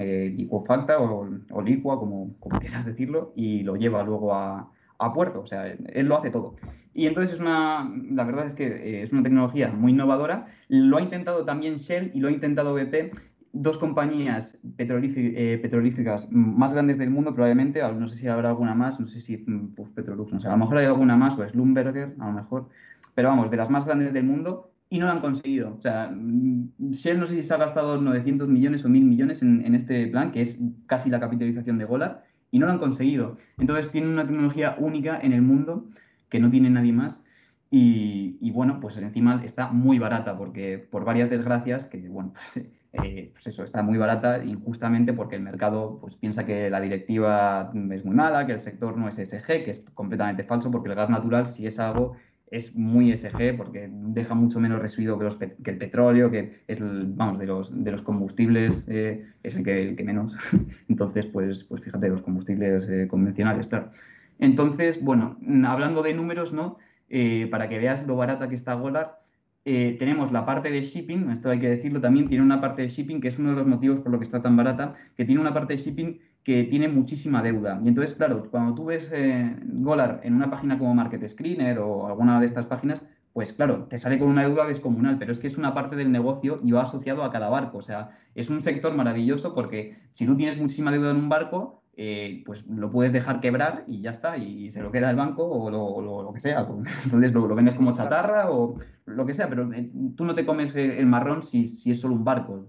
o, 1.51 1.61
licua, 1.61 1.99
como, 1.99 2.33
como, 2.39 2.59
quieras 2.59 2.85
decirlo, 2.85 3.33
y 3.35 3.63
lo 3.63 3.75
lleva 3.75 4.03
luego 4.03 4.33
a, 4.33 4.71
a 4.97 5.13
puerto, 5.13 5.41
o 5.41 5.45
sea, 5.45 5.67
él 5.67 6.05
lo 6.07 6.17
hace 6.17 6.31
todo. 6.31 6.55
Y 6.97 7.05
entonces 7.05 7.35
es 7.35 7.39
una, 7.39 7.93
la 8.09 8.23
verdad 8.23 8.47
es 8.47 8.55
que 8.55 8.65
eh, 8.65 9.03
es 9.03 9.13
una 9.13 9.21
tecnología 9.21 9.71
muy 9.71 9.91
innovadora. 9.91 10.47
Lo 10.67 10.97
ha 10.97 11.01
intentado 11.03 11.45
también 11.45 11.75
Shell 11.75 12.09
y 12.15 12.19
lo 12.19 12.27
ha 12.27 12.31
intentado 12.31 12.73
BP, 12.73 13.13
dos 13.53 13.77
compañías 13.77 14.59
eh, 14.79 15.59
petrolíferas 15.61 16.27
más 16.31 16.73
grandes 16.73 16.97
del 16.97 17.11
mundo, 17.11 17.35
probablemente, 17.35 17.83
no 17.83 18.07
sé 18.07 18.15
si 18.15 18.27
habrá 18.27 18.49
alguna 18.49 18.73
más, 18.73 18.99
no 18.99 19.07
sé 19.07 19.21
si 19.21 19.37
pues, 19.37 19.89
Petrolux, 19.89 20.33
no 20.33 20.39
sé, 20.39 20.47
a 20.47 20.51
lo 20.51 20.57
mejor 20.57 20.77
hay 20.77 20.87
alguna 20.87 21.15
más, 21.15 21.37
o 21.37 21.47
Slumberger, 21.47 22.15
a 22.17 22.25
lo 22.25 22.33
mejor, 22.33 22.67
pero 23.13 23.29
vamos, 23.29 23.51
de 23.51 23.57
las 23.57 23.69
más 23.69 23.85
grandes 23.85 24.11
del 24.11 24.23
mundo, 24.23 24.71
y 24.89 24.97
no 24.97 25.05
lo 25.05 25.11
han 25.11 25.21
conseguido. 25.21 25.75
O 25.77 25.79
sea, 25.79 26.09
mm, 26.11 26.93
Shell 26.93 27.19
no 27.19 27.27
sé 27.27 27.35
si 27.35 27.43
se 27.43 27.53
ha 27.53 27.57
gastado 27.57 28.01
900 28.01 28.47
millones 28.47 28.83
o 28.85 28.89
1000 28.89 29.05
millones 29.05 29.43
en, 29.43 29.63
en 29.63 29.75
este 29.75 30.07
plan, 30.07 30.31
que 30.31 30.41
es 30.41 30.59
casi 30.87 31.11
la 31.11 31.19
capitalización 31.19 31.77
de 31.77 31.85
Golar, 31.85 32.23
y 32.49 32.57
no 32.57 32.65
lo 32.65 32.71
han 32.71 32.79
conseguido. 32.79 33.37
Entonces 33.59 33.91
tienen 33.91 34.09
una 34.09 34.25
tecnología 34.25 34.75
única 34.79 35.19
en 35.21 35.33
el 35.33 35.43
mundo 35.43 35.85
que 36.29 36.39
no 36.39 36.49
tiene 36.49 36.69
nadie 36.69 36.93
más. 36.93 37.23
Y, 37.69 38.51
bueno, 38.51 38.79
pues 38.79 38.97
encima 38.97 39.41
está 39.43 39.67
muy 39.67 39.99
barata, 39.99 40.37
porque 40.37 40.77
por 40.79 41.03
varias 41.03 41.29
desgracias, 41.29 41.85
que 41.85 42.07
bueno, 42.07 42.33
eh, 42.93 43.31
pues 43.33 43.47
eso, 43.47 43.63
está 43.63 43.83
muy 43.83 43.97
barata 43.97 44.43
injustamente 44.43 45.13
porque 45.13 45.35
el 45.35 45.41
mercado 45.41 45.99
pues, 45.99 46.15
piensa 46.15 46.45
que 46.45 46.69
la 46.69 46.79
directiva 46.79 47.71
es 47.91 48.05
muy 48.05 48.15
mala, 48.15 48.47
que 48.47 48.53
el 48.53 48.61
sector 48.61 48.97
no 48.97 49.09
es 49.09 49.15
SG, 49.15 49.65
que 49.65 49.71
es 49.71 49.79
completamente 49.93 50.43
falso, 50.43 50.71
porque 50.71 50.89
el 50.89 50.95
gas 50.95 51.09
natural 51.09 51.47
si 51.47 51.67
es 51.67 51.79
algo 51.79 52.15
es 52.49 52.75
muy 52.75 53.15
SG 53.15 53.55
porque 53.57 53.89
deja 53.91 54.33
mucho 54.33 54.59
menos 54.59 54.81
residuo 54.81 55.19
que, 55.19 55.71
el 55.71 55.77
petróleo, 55.77 56.31
que 56.31 56.61
es, 56.67 56.79
vamos, 56.81 57.39
de 57.39 57.45
los, 57.45 57.83
de 57.83 57.91
los 57.91 58.01
combustibles 58.01 58.85
eh, 58.87 59.25
es 59.43 59.55
el 59.55 59.63
que, 59.63 59.95
que, 59.95 60.03
menos. 60.03 60.33
Entonces, 60.89 61.25
pues, 61.25 61.65
pues 61.65 61.83
fíjate, 61.83 62.09
los 62.09 62.21
combustibles 62.21 62.87
eh, 62.89 63.07
convencionales, 63.07 63.67
claro. 63.67 63.91
Entonces, 64.39 65.03
bueno, 65.03 65.37
hablando 65.65 66.03
de 66.03 66.13
números, 66.13 66.53
¿no? 66.53 66.77
Eh, 67.09 67.47
para 67.49 67.69
que 67.69 67.77
veas 67.79 68.05
lo 68.05 68.15
barata 68.15 68.49
que 68.49 68.55
está 68.55 68.73
Golar, 68.73 69.21
tenemos 69.63 70.31
la 70.31 70.45
parte 70.45 70.71
de 70.71 70.81
shipping, 70.81 71.29
esto 71.29 71.49
hay 71.49 71.59
que 71.59 71.69
decirlo 71.69 71.99
también, 71.99 72.29
tiene 72.29 72.41
una 72.41 72.61
parte 72.61 72.83
de 72.83 72.87
shipping 72.87 73.19
que 73.19 73.27
es 73.27 73.37
uno 73.37 73.49
de 73.49 73.55
los 73.57 73.67
motivos 73.67 73.99
por 73.99 74.13
lo 74.13 74.17
que 74.17 74.23
está 74.23 74.41
tan 74.41 74.55
barata, 74.55 74.95
que 75.17 75.25
tiene 75.25 75.41
una 75.41 75.53
parte 75.53 75.73
de 75.73 75.79
shipping 75.79 76.19
que 76.47 76.63
tiene 76.63 76.87
muchísima 76.87 77.43
deuda. 77.43 77.77
Y 77.83 77.89
entonces, 77.89 78.15
claro, 78.15 78.49
cuando 78.49 78.73
tú 78.73 78.85
ves 78.85 79.11
eh, 79.13 79.53
Golar 79.65 80.21
en 80.23 80.33
una 80.33 80.49
página 80.49 80.77
como 80.77 80.95
Market 80.95 81.27
Screener 81.27 81.77
o 81.79 82.07
alguna 82.07 82.39
de 82.39 82.45
estas 82.45 82.65
páginas, 82.67 83.03
pues 83.33 83.51
claro, 83.51 83.83
te 83.89 83.97
sale 83.97 84.17
con 84.17 84.29
una 84.29 84.43
deuda 84.43 84.65
descomunal, 84.65 85.17
pero 85.19 85.33
es 85.33 85.39
que 85.39 85.47
es 85.47 85.57
una 85.57 85.73
parte 85.73 85.97
del 85.97 86.09
negocio 86.09 86.61
y 86.63 86.71
va 86.71 86.83
asociado 86.83 87.23
a 87.23 87.31
cada 87.33 87.49
barco. 87.49 87.79
O 87.79 87.81
sea, 87.81 88.17
es 88.33 88.49
un 88.49 88.61
sector 88.61 88.95
maravilloso 88.95 89.53
porque 89.53 89.97
si 90.13 90.25
tú 90.25 90.37
tienes 90.37 90.57
muchísima 90.57 90.89
deuda 90.89 91.11
en 91.11 91.17
un 91.17 91.27
barco, 91.27 91.76
eh, 91.99 92.43
pues 92.45 92.63
lo 92.67 92.91
puedes 92.91 93.11
dejar 93.11 93.41
quebrar 93.41 93.83
y 93.87 94.01
ya 94.01 94.11
está, 94.11 94.37
y, 94.37 94.69
se 94.69 94.83
lo 94.83 94.91
queda 94.91 95.09
el 95.09 95.15
banco 95.15 95.43
o 95.43 95.71
lo, 95.71 96.31
que 96.31 96.39
sea. 96.39 96.67
Entonces 97.03 97.33
lo, 97.33 97.47
vendes 97.55 97.73
como 97.73 97.91
chatarra 97.91 98.51
o 98.51 98.75
lo 99.05 99.25
que 99.25 99.33
sea, 99.33 99.49
pero 99.49 99.73
eh, 99.73 99.89
tú 100.15 100.23
no 100.23 100.35
te 100.35 100.45
comes 100.45 100.75
el 100.75 101.07
marrón 101.07 101.41
si, 101.41 101.65
si 101.65 101.89
es 101.89 101.99
solo 101.99 102.13
un 102.13 102.23
barco. 102.23 102.67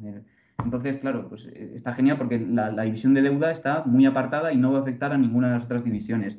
Entonces, 0.64 0.97
claro, 0.97 1.28
pues 1.28 1.47
eh, 1.47 1.73
está 1.75 1.92
genial 1.92 2.16
porque 2.16 2.38
la, 2.40 2.70
división 2.82 3.12
de 3.12 3.20
deuda 3.20 3.52
está 3.52 3.85
muy 3.85 4.06
apartada 4.06 4.50
y 4.50 4.56
no 4.56 4.73
va 4.73 4.78
a 4.78 4.82
afectar 4.82 5.12
a 5.12 5.18
ninguna 5.18 5.49
de 5.49 5.54
las 5.54 5.64
otras 5.64 5.85
divisiones. 5.85 6.38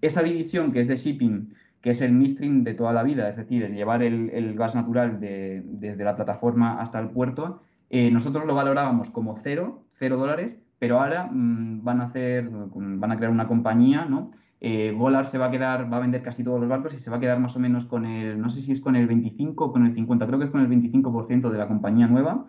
Esa 0.00 0.22
división 0.22 0.70
que 0.70 0.78
es 0.78 0.86
de 0.86 0.96
shipping, 0.96 1.52
que 1.80 1.90
es 1.90 2.00
el 2.00 2.12
midstream 2.12 2.62
de 2.62 2.74
toda 2.74 2.92
la 2.92 3.02
vida, 3.02 3.28
es 3.28 3.36
decir, 3.36 3.64
el 3.64 3.74
llevar 3.74 4.04
el, 4.04 4.54
gas 4.54 4.76
natural 4.76 5.18
desde 5.20 6.04
la 6.04 6.14
plataforma 6.14 6.80
hasta 6.80 7.00
el 7.00 7.08
puerto, 7.08 7.62
eh, 7.90 8.12
nosotros 8.12 8.46
lo 8.46 8.54
valorábamos 8.54 9.10
como 9.10 9.36
cero, 9.42 9.82
cero 9.90 10.16
dólares, 10.16 10.60
pero 10.78 11.00
ahora 11.00 11.28
mm, 11.30 11.84
van 11.84 12.00
a 12.00 12.04
hacer, 12.06 12.48
van 12.50 13.12
a 13.12 13.16
crear 13.16 13.32
una 13.32 13.48
compañía, 13.48 14.04
¿no? 14.04 14.32
Eh, 14.60 14.96
se 15.24 15.38
va 15.38 15.46
a 15.46 15.50
quedar, 15.50 15.92
va 15.92 15.98
a 15.98 16.00
vender 16.00 16.22
casi 16.22 16.42
todos 16.42 16.60
los 16.60 16.68
barcos 16.68 16.92
y 16.94 16.98
se 16.98 17.10
va 17.10 17.18
a 17.18 17.20
quedar 17.20 17.38
más 17.38 17.54
o 17.56 17.60
menos 17.60 17.84
con 17.84 18.06
el, 18.06 18.40
no 18.40 18.50
sé 18.50 18.60
si 18.60 18.72
es 18.72 18.80
con 18.80 18.96
el 18.96 19.06
25 19.06 19.64
o 19.64 19.72
con 19.72 19.86
el 19.86 19.94
50, 19.94 20.26
creo 20.26 20.38
que 20.38 20.46
es 20.46 20.50
con 20.50 20.60
el 20.60 20.68
25% 20.68 21.50
de 21.50 21.58
la 21.58 21.68
compañía 21.68 22.08
nueva 22.08 22.46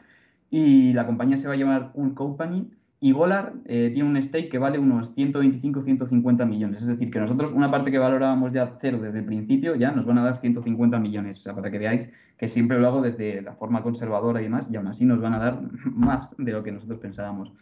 y 0.50 0.94
la 0.94 1.06
compañía 1.06 1.38
se 1.38 1.48
va 1.48 1.54
a 1.54 1.58
llamar 1.58 1.92
Cool 1.94 2.16
Company 2.16 2.72
y 3.02 3.14
Golar 3.14 3.54
eh, 3.66 3.92
tiene 3.94 4.10
un 4.10 4.22
stake 4.22 4.50
que 4.50 4.58
vale 4.58 4.78
unos 4.78 5.16
125-150 5.16 6.46
millones. 6.46 6.82
Es 6.82 6.88
decir, 6.88 7.10
que 7.10 7.20
nosotros 7.20 7.54
una 7.54 7.72
parte 7.72 7.92
que 7.92 7.98
valorábamos 7.98 8.52
ya 8.52 8.78
cero 8.82 9.00
desde 9.02 9.20
el 9.20 9.26
principio, 9.26 9.76
ya 9.76 9.92
nos 9.92 10.06
van 10.06 10.18
a 10.18 10.24
dar 10.24 10.42
150 10.42 11.00
millones. 11.00 11.40
O 11.40 11.42
sea, 11.42 11.56
para 11.56 11.72
que 11.72 11.80
veáis 11.80 12.12
que 12.38 12.50
siempre 12.50 12.78
lo 12.78 12.88
hago 12.88 13.02
desde 13.02 13.42
la 13.42 13.54
forma 13.54 13.84
conservadora 13.84 14.42
y 14.42 14.46
demás, 14.46 14.70
y 14.70 14.76
aún 14.76 14.88
así 14.88 15.06
nos 15.06 15.22
van 15.22 15.34
a 15.34 15.40
dar 15.40 15.62
más 15.86 16.36
de 16.38 16.52
lo 16.52 16.62
que 16.64 16.74
nosotros 16.74 17.00
pensábamos. 17.00 17.54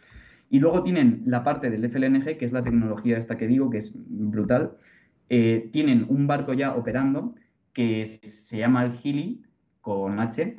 Y 0.50 0.60
luego 0.60 0.82
tienen 0.82 1.22
la 1.26 1.44
parte 1.44 1.70
del 1.70 1.88
FLNG, 1.90 2.38
que 2.38 2.44
es 2.44 2.52
la 2.52 2.62
tecnología 2.62 3.18
esta 3.18 3.36
que 3.36 3.46
digo, 3.46 3.70
que 3.70 3.78
es 3.78 3.92
brutal. 3.94 4.76
Eh, 5.28 5.68
tienen 5.72 6.06
un 6.08 6.26
barco 6.26 6.54
ya 6.54 6.74
operando 6.74 7.34
que 7.72 8.06
se 8.06 8.58
llama 8.58 8.84
el 8.84 8.92
Gili, 8.92 9.42
con 9.80 10.18
H, 10.20 10.56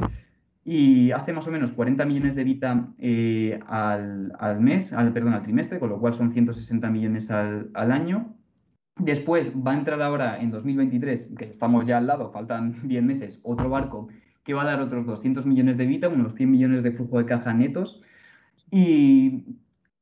y 0.63 1.11
hace 1.11 1.33
más 1.33 1.47
o 1.47 1.51
menos 1.51 1.71
40 1.71 2.05
millones 2.05 2.35
de 2.35 2.43
Vita 2.43 2.93
eh, 2.99 3.59
al, 3.67 4.59
mes, 4.59 4.93
al, 4.93 5.11
perdón, 5.13 5.33
al 5.33 5.43
trimestre, 5.43 5.79
con 5.79 5.89
lo 5.89 5.99
cual 5.99 6.13
son 6.13 6.31
160 6.31 6.89
millones 6.89 7.31
al, 7.31 7.71
año. 7.73 8.35
Después 8.97 9.53
va 9.55 9.71
a 9.71 9.77
entrar 9.77 10.01
ahora 10.01 10.39
en 10.39 10.51
2023, 10.51 11.33
que 11.37 11.45
estamos 11.45 11.87
ya 11.87 11.97
al 11.97 12.07
lado, 12.07 12.31
faltan 12.31 12.75
10 12.87 13.03
meses, 13.03 13.39
otro 13.43 13.69
barco 13.69 14.09
que 14.43 14.53
va 14.53 14.63
a 14.63 14.65
dar 14.65 14.81
otros 14.81 15.05
200 15.05 15.45
millones 15.45 15.77
de 15.77 15.85
Vita, 15.85 16.09
unos 16.09 16.33
100 16.35 16.49
millones 16.49 16.83
de 16.83 16.91
flujo 16.91 17.19
de 17.19 17.25
caja 17.25 17.53
netos. 17.53 18.01
Y 18.71 19.43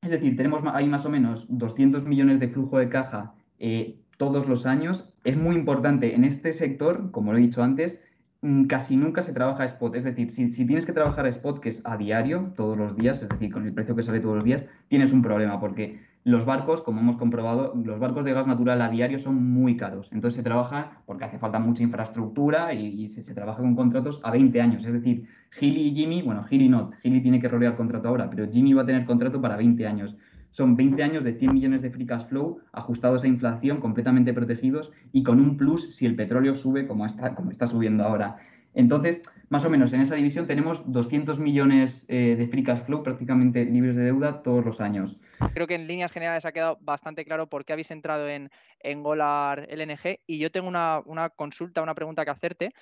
es 0.08 0.20
decir, 0.20 0.36
tenemos 0.38 0.62
ahí 0.74 0.88
más 0.88 1.06
o 1.06 1.10
menos 1.10 1.46
200 1.50 2.06
millones 2.06 2.40
de 2.40 2.48
flujo 2.48 2.80
de 2.80 2.90
caja 2.90 3.34
eh, 3.60 4.00
todos 4.18 4.48
los 4.48 4.66
años. 4.66 5.14
Es 5.24 5.38
muy 5.38 5.56
importante 5.56 6.16
en 6.16 6.24
este 6.24 6.54
sector, 6.54 7.12
como 7.12 7.32
lo 7.32 7.38
he 7.38 7.42
dicho 7.42 7.64
antes, 7.64 8.08
Mm, 8.42 8.66
casi 8.68 8.96
nunca 8.96 9.22
se 9.22 9.34
trabaja 9.34 9.66
spot. 9.66 9.96
Es 9.96 10.04
decir, 10.04 10.30
si, 10.30 10.48
tienes 10.66 10.86
que 10.86 10.94
trabajar 10.94 11.26
spot, 11.28 11.60
que 11.60 11.70
es 11.70 11.82
a 11.86 11.98
diario, 11.98 12.54
todos 12.56 12.78
los 12.78 12.96
días, 12.96 13.22
es 13.22 13.30
decir, 13.30 13.52
con 13.52 13.66
el 13.66 13.74
precio 13.74 13.96
que 13.96 14.04
sale 14.04 14.20
todos 14.20 14.36
los 14.36 14.44
días, 14.44 14.66
tienes 14.90 15.12
un 15.12 15.22
problema, 15.22 15.60
porque 15.60 16.00
los 16.28 16.44
barcos, 16.44 16.82
como 16.82 17.00
hemos 17.00 17.16
comprobado, 17.16 17.74
los 17.86 18.00
barcos 18.00 18.26
de 18.26 18.34
gas 18.34 18.46
natural 18.46 18.82
a 18.82 18.90
diario 18.90 19.18
son 19.18 19.42
muy 19.50 19.78
caros. 19.78 20.10
Entonces 20.12 20.36
se 20.36 20.44
trabaja 20.44 21.02
porque 21.06 21.24
hace 21.24 21.40
falta 21.40 21.58
mucha 21.58 21.84
infraestructura 21.84 22.74
y, 22.74 23.08
se, 23.08 23.34
trabaja 23.34 23.62
con 23.62 23.78
contratos 23.78 24.20
a 24.26 24.32
20 24.32 24.60
años. 24.60 24.84
Es 24.84 24.92
decir, 24.92 25.26
Gili 25.52 25.84
y 25.88 25.96
Jimmy, 25.96 26.22
bueno, 26.24 26.44
Gili 26.44 26.68
no, 26.68 26.92
Gili 27.02 27.22
tiene 27.22 27.40
que 27.40 27.48
rolear 27.48 27.78
contrato 27.78 28.10
ahora, 28.10 28.30
pero 28.30 28.46
Jimmy 28.52 28.74
va 28.74 28.82
a 28.82 28.86
tener 28.86 29.06
contrato 29.06 29.40
para 29.40 29.56
20 29.56 29.88
años. 29.88 30.18
Son 30.52 30.76
20 30.76 31.02
años 31.02 31.24
de 31.24 31.32
100 31.32 31.54
millones 31.54 31.82
de 31.82 31.92
free 31.92 32.06
cash 32.06 32.26
flow 32.26 32.60
ajustados 32.74 33.24
a 33.24 33.28
inflación, 33.28 33.80
completamente 33.80 34.34
protegidos 34.34 34.92
y 35.14 35.24
con 35.24 35.40
un 35.40 35.56
plus 35.56 35.96
si 35.96 36.06
el 36.06 36.18
petróleo 36.18 36.56
sube 36.56 36.88
como 36.88 37.06
está, 37.06 37.36
como 37.36 37.52
está 37.52 37.68
subiendo 37.68 38.04
ahora. 38.04 38.36
Entonces, 38.78 39.24
más 39.50 39.66
o 39.66 39.72
menos 39.72 39.92
en 39.94 40.02
esa 40.02 40.14
división 40.14 40.46
tenemos 40.46 40.84
200 40.92 41.40
millones 41.40 42.06
eh, 42.10 42.36
de 42.38 42.48
free 42.48 42.64
cash 42.64 42.84
flow 42.86 43.02
prácticamente 43.02 43.66
libres 43.66 43.96
de 43.96 44.04
deuda 44.04 44.44
todos 44.44 44.64
los 44.64 44.80
años. 44.82 45.20
Creo 45.54 45.66
que 45.66 45.74
en 45.74 45.88
líneas 45.88 46.12
generales 46.12 46.46
ha 46.46 46.52
quedado 46.52 46.78
bastante 46.82 47.26
claro 47.26 47.48
por 47.48 47.66
qué 47.66 47.74
habéis 47.74 47.90
entrado 47.90 48.30
en, 48.30 48.52
en 48.80 49.02
Golar 49.02 49.68
LNG 49.72 50.20
y 50.28 50.38
yo 50.38 50.52
tengo 50.52 50.68
una, 50.68 51.02
una 51.06 51.30
consulta, 51.30 51.82
una 51.82 51.96
pregunta 51.96 52.24
que 52.24 52.32
hacerte. 52.32 52.74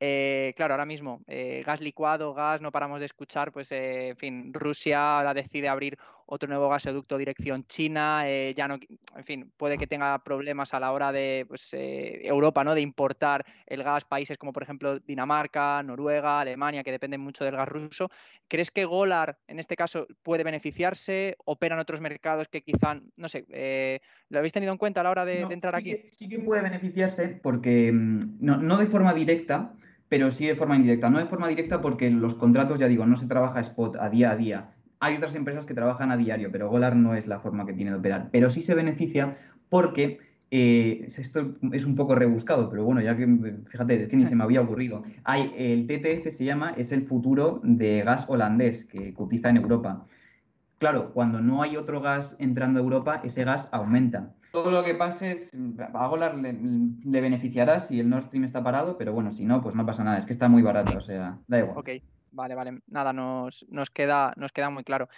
Eh, 0.00 0.54
claro, 0.56 0.74
ahora 0.74 0.86
mismo, 0.86 1.22
eh, 1.26 1.62
gas 1.64 1.80
licuado, 1.80 2.32
gas, 2.32 2.60
no 2.60 2.72
paramos 2.72 3.00
de 3.00 3.06
escuchar, 3.06 3.52
pues, 3.52 3.68
en 3.70 4.16
fin, 4.16 4.52
Rusia 4.52 5.22
decide 5.34 5.68
abrir 5.68 5.98
otro 6.26 6.48
nuevo 6.48 6.68
gasoducto 6.68 7.18
dirección 7.18 7.66
China, 7.66 8.24
ya 8.54 8.68
no, 8.68 8.78
en 9.16 9.24
fin, 9.24 9.52
puede 9.56 9.78
que 9.78 9.86
tenga 9.86 10.18
problemas 10.22 10.74
a 10.74 10.80
la 10.80 10.92
hora 10.92 11.12
de 11.12 11.44
pues, 11.48 11.70
Europa, 11.72 12.64
¿no? 12.64 12.74
De 12.74 12.80
importar 12.80 13.44
el 13.66 13.82
gas, 13.82 14.04
países 14.04 14.38
como 14.38 14.52
por 14.52 14.62
ejemplo 14.62 14.98
Dinamarca, 15.00 15.82
Noruega, 15.82 16.40
Alemania, 16.40 16.82
que 16.82 16.92
dependen 16.92 17.20
mucho 17.20 17.44
del 17.44 17.56
gas 17.56 17.68
ruso. 17.68 18.10
¿Crees 18.48 18.70
que 18.70 18.84
Golar, 18.84 19.38
en 19.48 19.58
este 19.58 19.76
caso, 19.76 20.06
puede 20.22 20.44
beneficiarse? 20.44 21.36
¿Operan 21.44 21.78
otros 21.78 22.00
mercados 22.00 22.48
que 22.48 22.62
quizá, 22.62 22.96
no 23.16 23.28
sé, 23.28 24.00
lo 24.28 24.38
habéis 24.38 24.52
tenido 24.52 24.72
en 24.72 24.78
cuenta 24.78 25.00
a 25.00 25.04
la 25.04 25.10
hora 25.10 25.24
de, 25.24 25.40
entrar 25.40 25.74
aquí? 25.74 26.02
sí 26.06 26.28
que 26.28 26.38
puede 26.38 26.62
beneficiarse 26.62 27.28
porque 27.28 27.92
mm, 27.92 28.38
no, 28.40 28.56
no 28.56 28.76
de 28.76 28.86
forma 28.86 29.14
directa, 29.14 29.74
pero 30.08 30.30
sí 30.30 30.46
de 30.46 30.56
forma 30.56 30.76
indirecta. 30.76 31.10
No 31.10 31.18
de 31.18 31.26
forma 31.26 31.48
directa 31.48 31.80
porque 31.80 32.10
los 32.10 32.34
contratos, 32.34 32.78
ya 32.78 32.88
digo, 32.88 33.06
no 33.06 33.16
se 33.16 33.26
trabaja 33.26 33.60
spot 33.60 33.96
a 33.96 34.08
día 34.10 34.30
a 34.30 34.36
día. 34.36 34.73
Hay 35.04 35.16
otras 35.16 35.34
empresas 35.34 35.66
que 35.66 35.74
trabajan 35.74 36.10
a 36.10 36.16
diario, 36.16 36.50
pero 36.50 36.70
Golar 36.70 36.96
no 36.96 37.14
es 37.14 37.26
la 37.26 37.38
forma 37.38 37.66
que 37.66 37.74
tiene 37.74 37.90
de 37.90 37.98
operar. 37.98 38.30
Pero 38.32 38.48
sí 38.48 38.62
se 38.62 38.74
beneficia 38.74 39.36
porque 39.68 40.18
eh, 40.50 41.04
esto 41.06 41.56
es 41.72 41.84
un 41.84 41.94
poco 41.94 42.14
rebuscado, 42.14 42.70
pero 42.70 42.84
bueno, 42.84 43.02
ya 43.02 43.14
que 43.14 43.26
fíjate, 43.68 44.02
es 44.02 44.08
que 44.08 44.16
ni 44.16 44.24
se 44.24 44.34
me 44.34 44.44
había 44.44 44.62
ocurrido. 44.62 45.02
Hay, 45.24 45.52
el 45.58 45.86
TTF 45.86 46.30
se 46.30 46.46
llama, 46.46 46.72
es 46.78 46.90
el 46.90 47.02
futuro 47.02 47.60
de 47.62 48.02
gas 48.02 48.24
holandés 48.30 48.86
que 48.86 49.12
cotiza 49.12 49.50
en 49.50 49.58
Europa. 49.58 50.06
Claro, 50.78 51.12
cuando 51.12 51.42
no 51.42 51.60
hay 51.60 51.76
otro 51.76 52.00
gas 52.00 52.34
entrando 52.38 52.80
a 52.80 52.82
Europa, 52.82 53.20
ese 53.24 53.44
gas 53.44 53.68
aumenta 53.72 54.32
todo 54.54 54.70
lo 54.70 54.84
que 54.84 54.94
pase 54.94 55.36
a 55.92 56.06
Golar 56.06 56.36
le, 56.36 57.20
beneficiará 57.20 57.80
si 57.80 57.98
el 57.98 58.08
Nord 58.08 58.26
Stream 58.26 58.44
está 58.44 58.62
parado, 58.62 58.96
pero 58.96 59.12
bueno, 59.12 59.32
si 59.32 59.44
no, 59.44 59.60
pues 59.60 59.74
no 59.74 59.84
pasa 59.84 60.04
nada, 60.04 60.16
es 60.16 60.26
que 60.26 60.32
está 60.32 60.48
muy 60.48 60.62
barato, 60.62 60.96
o 60.96 61.00
sea, 61.00 61.38
da 61.48 61.58
igual. 61.58 61.76
Ok, 61.76 61.90
vale, 62.34 62.54
vale, 62.54 62.80
nada, 62.86 63.12
nos, 63.12 63.64
nos, 63.68 63.90
queda, 63.90 64.32
nos 64.36 64.52
queda 64.52 64.70
muy 64.70 64.84
claro. 64.84 65.08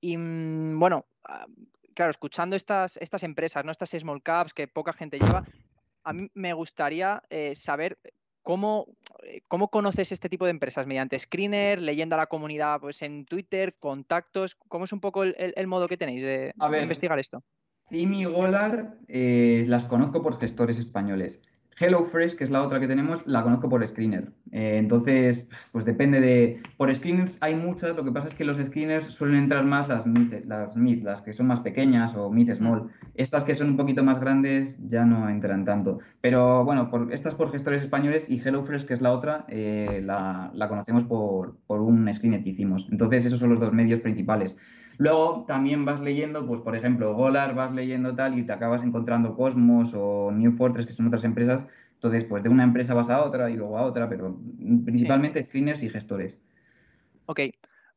Y 0.00 0.16
mm, 0.16 0.78
bueno, 0.78 1.06
ah, 1.24 1.46
claro, 1.94 2.10
escuchando 2.10 2.56
estas, 2.56 2.96
estas 2.98 3.22
empresas, 3.22 3.64
¿no? 3.64 3.72
estas 3.72 3.90
small 3.90 4.22
caps 4.22 4.54
que 4.54 4.68
poca 4.68 4.92
gente 4.92 5.18
lleva, 5.18 5.44
a 6.04 6.12
mí 6.12 6.28
me 6.34 6.52
gustaría 6.52 7.22
saber 7.56 7.98
¿Cómo, 8.46 8.86
¿Cómo, 9.48 9.66
conoces 9.70 10.12
este 10.12 10.28
tipo 10.28 10.44
de 10.44 10.52
empresas? 10.52 10.86
¿Mediante 10.86 11.18
screener, 11.18 11.82
leyendo 11.82 12.14
a 12.14 12.18
la 12.18 12.28
comunidad 12.28 12.80
pues, 12.80 13.02
en 13.02 13.24
Twitter, 13.24 13.74
contactos? 13.76 14.54
¿Cómo 14.54 14.84
es 14.84 14.92
un 14.92 15.00
poco 15.00 15.24
el, 15.24 15.66
modo 15.66 15.88
que 15.88 15.96
tenéis 15.96 16.22
de, 16.22 16.54
investigar 16.80 17.18
esto? 17.18 17.42
Cimi 17.88 18.24
Golar 18.24 18.98
las 19.08 19.84
conozco 19.86 20.22
por 20.22 20.38
gestores 20.38 20.78
españoles. 20.78 21.42
HelloFresh, 21.78 22.36
que 22.36 22.44
es 22.44 22.50
la 22.50 22.62
otra 22.62 22.80
que 22.80 22.86
tenemos, 22.86 23.26
la 23.26 23.42
conozco 23.42 23.68
por 23.68 23.86
screener. 23.86 24.32
Eh, 24.50 24.78
entonces, 24.78 25.50
pues 25.72 25.84
depende 25.84 26.20
de... 26.20 26.60
Por 26.76 26.94
screeners 26.94 27.38
hay 27.42 27.54
muchas, 27.54 27.94
lo 27.94 28.04
que 28.04 28.12
pasa 28.12 28.28
es 28.28 28.34
que 28.34 28.44
los 28.44 28.56
screeners 28.56 29.06
suelen 29.06 29.44
entrar 29.44 29.64
más 29.64 29.88
las 29.88 30.04
las, 30.46 30.76
mid, 30.76 31.02
las 31.02 31.22
que 31.22 31.32
son 31.32 31.46
más 31.46 31.60
pequeñas 31.60 32.14
o 32.14 32.30
mid 32.30 32.52
small. 32.54 32.88
Estas 33.14 33.44
que 33.44 33.54
son 33.54 33.70
un 33.70 33.76
poquito 33.76 34.02
más 34.02 34.18
grandes 34.20 34.78
ya 34.88 35.04
no 35.04 35.28
entran 35.28 35.64
tanto. 35.64 35.98
Pero 36.20 36.64
bueno, 36.64 36.90
por, 36.90 37.12
estas 37.12 37.34
por 37.34 37.52
gestores 37.52 37.82
españoles 37.82 38.28
y 38.30 38.40
HelloFresh, 38.40 38.86
que 38.86 38.94
es 38.94 39.02
la 39.02 39.12
otra, 39.12 39.44
eh, 39.48 40.00
la, 40.04 40.50
la, 40.54 40.68
conocemos 40.68 41.04
por, 41.04 41.56
por 41.66 41.80
un 41.82 42.12
screener 42.12 42.42
que 42.42 42.50
hicimos. 42.50 42.88
Entonces, 42.90 43.26
esos 43.26 43.38
son 43.38 43.50
los 43.50 43.60
dos 43.60 43.72
medios 43.72 44.00
principales. 44.00 44.56
Luego 44.98 45.44
también 45.46 45.84
vas 45.84 46.00
leyendo, 46.00 46.46
pues 46.46 46.60
por 46.60 46.74
ejemplo, 46.74 47.14
Golar, 47.14 47.54
vas 47.54 47.72
leyendo 47.72 48.14
tal 48.14 48.38
y 48.38 48.44
te 48.44 48.52
acabas 48.52 48.82
encontrando 48.82 49.36
Cosmos 49.36 49.92
o 49.94 50.30
New 50.32 50.52
Fortress, 50.52 50.86
que 50.86 50.92
son 50.92 51.06
otras 51.06 51.24
empresas. 51.24 51.66
Entonces, 51.94 52.24
pues 52.24 52.42
de 52.42 52.48
una 52.48 52.64
empresa 52.64 52.94
vas 52.94 53.10
a 53.10 53.22
otra 53.24 53.50
y 53.50 53.56
luego 53.56 53.78
a 53.78 53.82
otra, 53.82 54.08
pero 54.08 54.36
principalmente 54.84 55.42
screeners 55.42 55.82
y 55.82 55.90
gestores. 55.90 56.38
Ok, 57.26 57.40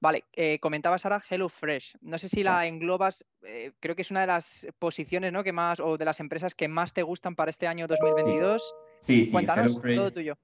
Vale, 0.01 0.23
eh, 0.33 0.59
comentabas 0.59 1.05
ahora 1.05 1.21
HelloFresh. 1.29 1.97
No 2.01 2.17
sé 2.17 2.29
si 2.29 2.41
la 2.41 2.65
englobas, 2.65 3.25
eh, 3.43 3.73
creo 3.81 3.95
que 3.95 4.03
es 4.03 4.11
una 4.11 4.21
de 4.21 4.27
las 4.27 4.65
posiciones 4.79 5.33
¿no? 5.33 5.43
que 5.43 5.51
más, 5.51 5.81
o 5.81 5.97
de 5.97 6.05
las 6.05 6.21
empresas 6.21 6.55
que 6.55 6.69
más 6.69 6.93
te 6.93 7.03
gustan 7.03 7.35
para 7.35 7.49
este 7.49 7.67
año 7.67 7.85
2022. 7.85 8.61
Sí, 8.99 9.25
sí, 9.25 9.35
HelloFresh. 9.35 10.13
tuyo. 10.13 10.37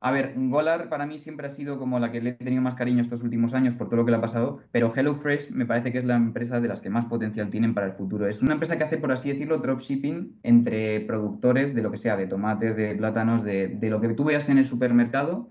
A 0.00 0.10
ver, 0.10 0.34
Golar 0.36 0.88
para 0.88 1.06
mí 1.06 1.18
siempre 1.18 1.46
ha 1.46 1.50
sido 1.50 1.78
como 1.78 1.98
la 1.98 2.10
que 2.10 2.20
le 2.20 2.30
he 2.30 2.32
tenido 2.34 2.62
más 2.62 2.74
cariño 2.74 3.02
estos 3.02 3.22
últimos 3.22 3.54
años 3.54 3.74
por 3.74 3.88
todo 3.88 3.98
lo 3.98 4.04
que 4.04 4.10
le 4.10 4.16
ha 4.16 4.20
pasado, 4.20 4.60
pero 4.72 4.92
HelloFresh 4.94 5.50
me 5.52 5.66
parece 5.66 5.92
que 5.92 5.98
es 5.98 6.04
la 6.04 6.16
empresa 6.16 6.60
de 6.60 6.68
las 6.68 6.80
que 6.80 6.90
más 6.90 7.06
potencial 7.06 7.50
tienen 7.50 7.74
para 7.74 7.86
el 7.86 7.92
futuro. 7.92 8.26
Es 8.26 8.42
una 8.42 8.54
empresa 8.54 8.78
que 8.78 8.84
hace, 8.84 8.98
por 8.98 9.12
así 9.12 9.30
decirlo, 9.30 9.58
dropshipping 9.58 10.38
entre 10.42 11.00
productores 11.00 11.74
de 11.74 11.82
lo 11.82 11.90
que 11.90 11.98
sea, 11.98 12.16
de 12.16 12.26
tomates, 12.26 12.76
de 12.76 12.94
plátanos, 12.94 13.44
de, 13.44 13.78
lo 13.82 14.00
que 14.00 14.08
tú 14.10 14.24
veas 14.24 14.48
en 14.48 14.58
el 14.58 14.64
supermercado 14.64 15.50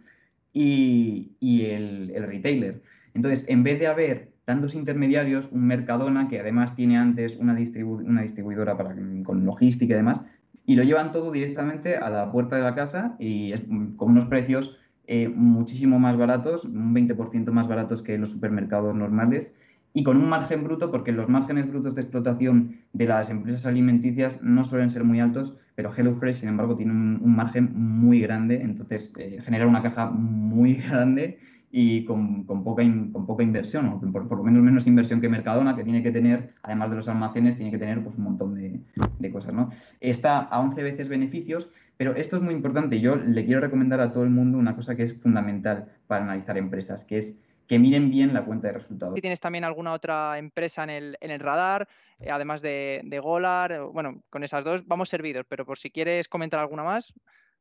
y, 0.54 1.32
el, 1.42 2.14
retailer. 2.18 2.82
Entonces, 3.14 3.48
en 3.48 3.64
vez 3.64 3.80
de 3.80 3.88
haber 3.88 4.32
tantos 4.46 4.76
intermediarios, 4.76 5.50
un 5.52 5.68
Mercadona 5.68 6.30
que 6.30 6.40
además 6.40 6.76
tiene 6.76 6.98
antes 6.98 7.36
una, 7.36 7.54
distribuidora 7.54 8.78
para, 8.78 8.96
con 9.24 9.46
logística 9.46 9.94
y 9.94 9.98
demás, 9.98 10.26
y 10.68 10.76
lo 10.76 10.84
llevan 10.84 11.12
todo 11.12 11.32
directamente 11.32 11.96
a 11.96 12.10
la 12.10 12.32
puerta 12.32 12.58
de 12.58 12.62
la 12.62 12.76
casa 12.76 13.16
y 13.18 13.54
es 13.54 13.64
con 13.96 14.12
unos 14.12 14.26
precios 14.26 14.78
eh, 15.08 15.30
muchísimo 15.30 15.98
más 15.98 16.18
baratos, 16.18 16.66
un 16.66 16.94
20% 16.94 17.52
más 17.52 17.70
baratos 17.70 18.04
que 18.04 18.18
los 18.18 18.32
supermercados 18.32 18.94
normales 18.94 19.56
y 19.94 20.04
con 20.04 20.18
un 20.18 20.28
margen 20.28 20.66
bruto, 20.66 20.92
porque 20.92 21.14
los 21.14 21.30
márgenes 21.30 21.70
brutos 21.70 21.96
de 21.96 22.02
explotación 22.02 22.82
de 22.92 23.08
las 23.08 23.30
empresas 23.30 23.66
alimenticias 23.66 24.42
no 24.42 24.66
suelen 24.66 24.90
ser 24.90 25.06
muy 25.06 25.22
altos, 25.22 25.56
pero 25.76 25.94
HelloFresh, 25.94 26.42
sin 26.42 26.50
embargo, 26.50 26.76
tiene 26.76 26.92
un, 26.92 27.34
margen 27.34 27.72
muy 27.74 28.20
grande, 28.20 28.62
entonces 28.62 29.14
eh, 29.18 29.40
genera 29.46 29.66
una 29.66 29.82
caja 29.82 30.10
muy 30.10 30.74
grande 30.90 31.40
y 31.70 32.06
con, 32.06 32.46
poca, 32.46 32.84
con 33.12 33.26
poca 33.26 33.44
inversión, 33.44 33.88
o 33.88 34.12
por, 34.12 34.38
lo 34.38 34.44
menos 34.44 34.64
menos 34.64 34.88
inversión 34.88 35.20
que 35.20 35.30
Mercadona, 35.30 35.76
que 35.76 35.84
tiene 35.84 36.02
que 36.02 36.12
tener, 36.12 36.54
además 36.64 36.90
de 36.90 36.96
los 36.96 37.08
almacenes, 37.08 37.58
tiene 37.58 37.72
que 37.72 37.78
tener 37.78 38.02
pues, 38.04 38.16
un 38.16 38.24
montón 38.24 38.56
de, 38.56 39.32
cosas. 39.32 39.54
¿no? 39.54 39.70
Está 40.00 40.40
a 40.40 40.60
11 40.60 40.82
veces 40.84 41.10
beneficios, 41.10 41.70
pero 41.98 42.16
esto 42.16 42.38
es 42.38 42.42
muy 42.42 42.54
importante. 42.54 43.02
Yo 43.02 43.16
le 43.16 43.46
quiero 43.46 43.60
recomendar 43.60 44.00
a 44.00 44.12
todo 44.12 44.24
el 44.24 44.30
mundo 44.30 44.58
una 44.58 44.76
cosa 44.76 44.96
que 44.96 45.04
es 45.04 45.14
fundamental 45.14 45.92
para 46.08 46.24
analizar 46.24 46.58
empresas, 46.58 47.04
que 47.04 47.18
es 47.18 47.42
que 47.68 47.80
miren 47.80 48.10
bien 48.10 48.34
la 48.34 48.46
cuenta 48.46 48.68
de 48.68 48.74
resultados. 48.74 49.16
Si 49.16 49.22
tienes 49.22 49.42
también 49.42 49.66
alguna 49.66 49.92
otra 49.92 50.38
empresa 50.38 50.86
en 50.86 50.90
el, 50.90 51.18
en 51.20 51.32
el 51.32 51.42
radar, 51.42 51.90
eh, 52.20 52.32
además 52.32 52.62
de, 52.62 53.02
de 53.04 53.20
Golar, 53.20 53.82
bueno, 53.92 54.22
con 54.30 54.46
esas 54.46 54.64
dos 54.64 54.88
vamos 54.88 55.10
servidos, 55.10 55.46
pero 55.50 55.66
por 55.66 55.78
si 55.78 55.92
quieres 55.92 56.30
comentar 56.30 56.62
alguna 56.62 56.84
más. 56.84 57.14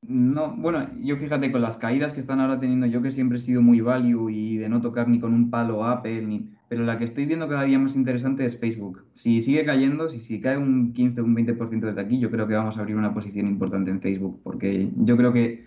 No, 0.03 0.55
bueno, 0.57 0.89
yo 1.01 1.17
fíjate 1.17 1.51
con 1.51 1.63
las 1.63 1.79
caídas 1.79 2.13
que 2.13 2.21
están 2.21 2.41
ahora 2.41 2.61
teniendo, 2.61 2.87
yo 2.87 3.03
que 3.03 3.11
siempre 3.11 3.39
he 3.39 3.41
sido 3.41 3.61
muy 3.61 3.81
value 3.81 4.31
y 4.31 4.57
de 4.57 4.69
no 4.69 4.81
tocar 4.81 5.09
ni 5.09 5.19
con 5.19 5.35
un 5.35 5.51
palo 5.51 5.85
Apple, 5.85 6.23
ni, 6.23 6.49
pero 6.69 6.85
la 6.85 6.99
que 6.99 7.05
estoy 7.05 7.27
viendo 7.27 7.49
cada 7.49 7.65
día 7.65 7.79
más 7.79 7.97
interesante 7.97 8.45
es 8.45 8.59
Facebook. 8.59 9.05
Si 9.13 9.41
sigue 9.41 9.65
cayendo, 9.65 10.09
si, 10.09 10.21
si 10.21 10.41
cae 10.41 10.59
un 10.59 10.93
15 10.93 11.21
o 11.21 11.25
un 11.25 11.35
20% 11.35 11.81
desde 11.81 12.01
aquí, 12.01 12.19
yo 12.19 12.31
creo 12.31 12.47
que 12.47 12.55
vamos 12.55 12.77
a 12.77 12.81
abrir 12.81 12.97
una 12.97 13.15
posición 13.15 13.47
importante 13.47 13.91
en 13.91 14.01
Facebook, 14.01 14.41
porque 14.45 14.91
yo 14.97 15.17
creo 15.17 15.33
que 15.33 15.67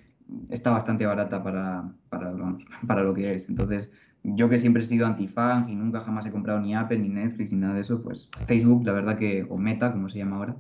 está 0.49 0.71
bastante 0.71 1.05
barata 1.05 1.43
para, 1.43 1.91
para, 2.87 3.03
lo 3.03 3.13
que 3.13 3.33
es. 3.33 3.49
Entonces, 3.49 3.91
yo 4.23 4.49
que 4.49 4.57
siempre 4.57 4.83
he 4.83 4.85
sido 4.85 5.05
anti-fan 5.05 5.69
y 5.69 5.75
nunca 5.75 6.01
jamás 6.01 6.25
he 6.25 6.31
comprado 6.31 6.59
ni 6.59 6.75
Apple, 6.75 6.99
ni 6.99 7.09
Netflix, 7.09 7.53
ni 7.53 7.59
nada 7.59 7.75
de 7.75 7.81
eso, 7.81 8.01
pues 8.01 8.29
Facebook, 8.45 8.85
la 8.85 8.93
verdad 8.93 9.17
que, 9.17 9.45
o 9.49 9.57
Meta, 9.57 9.91
como 9.91 10.09
se 10.09 10.17
llama 10.19 10.37
ahora, 10.37 10.55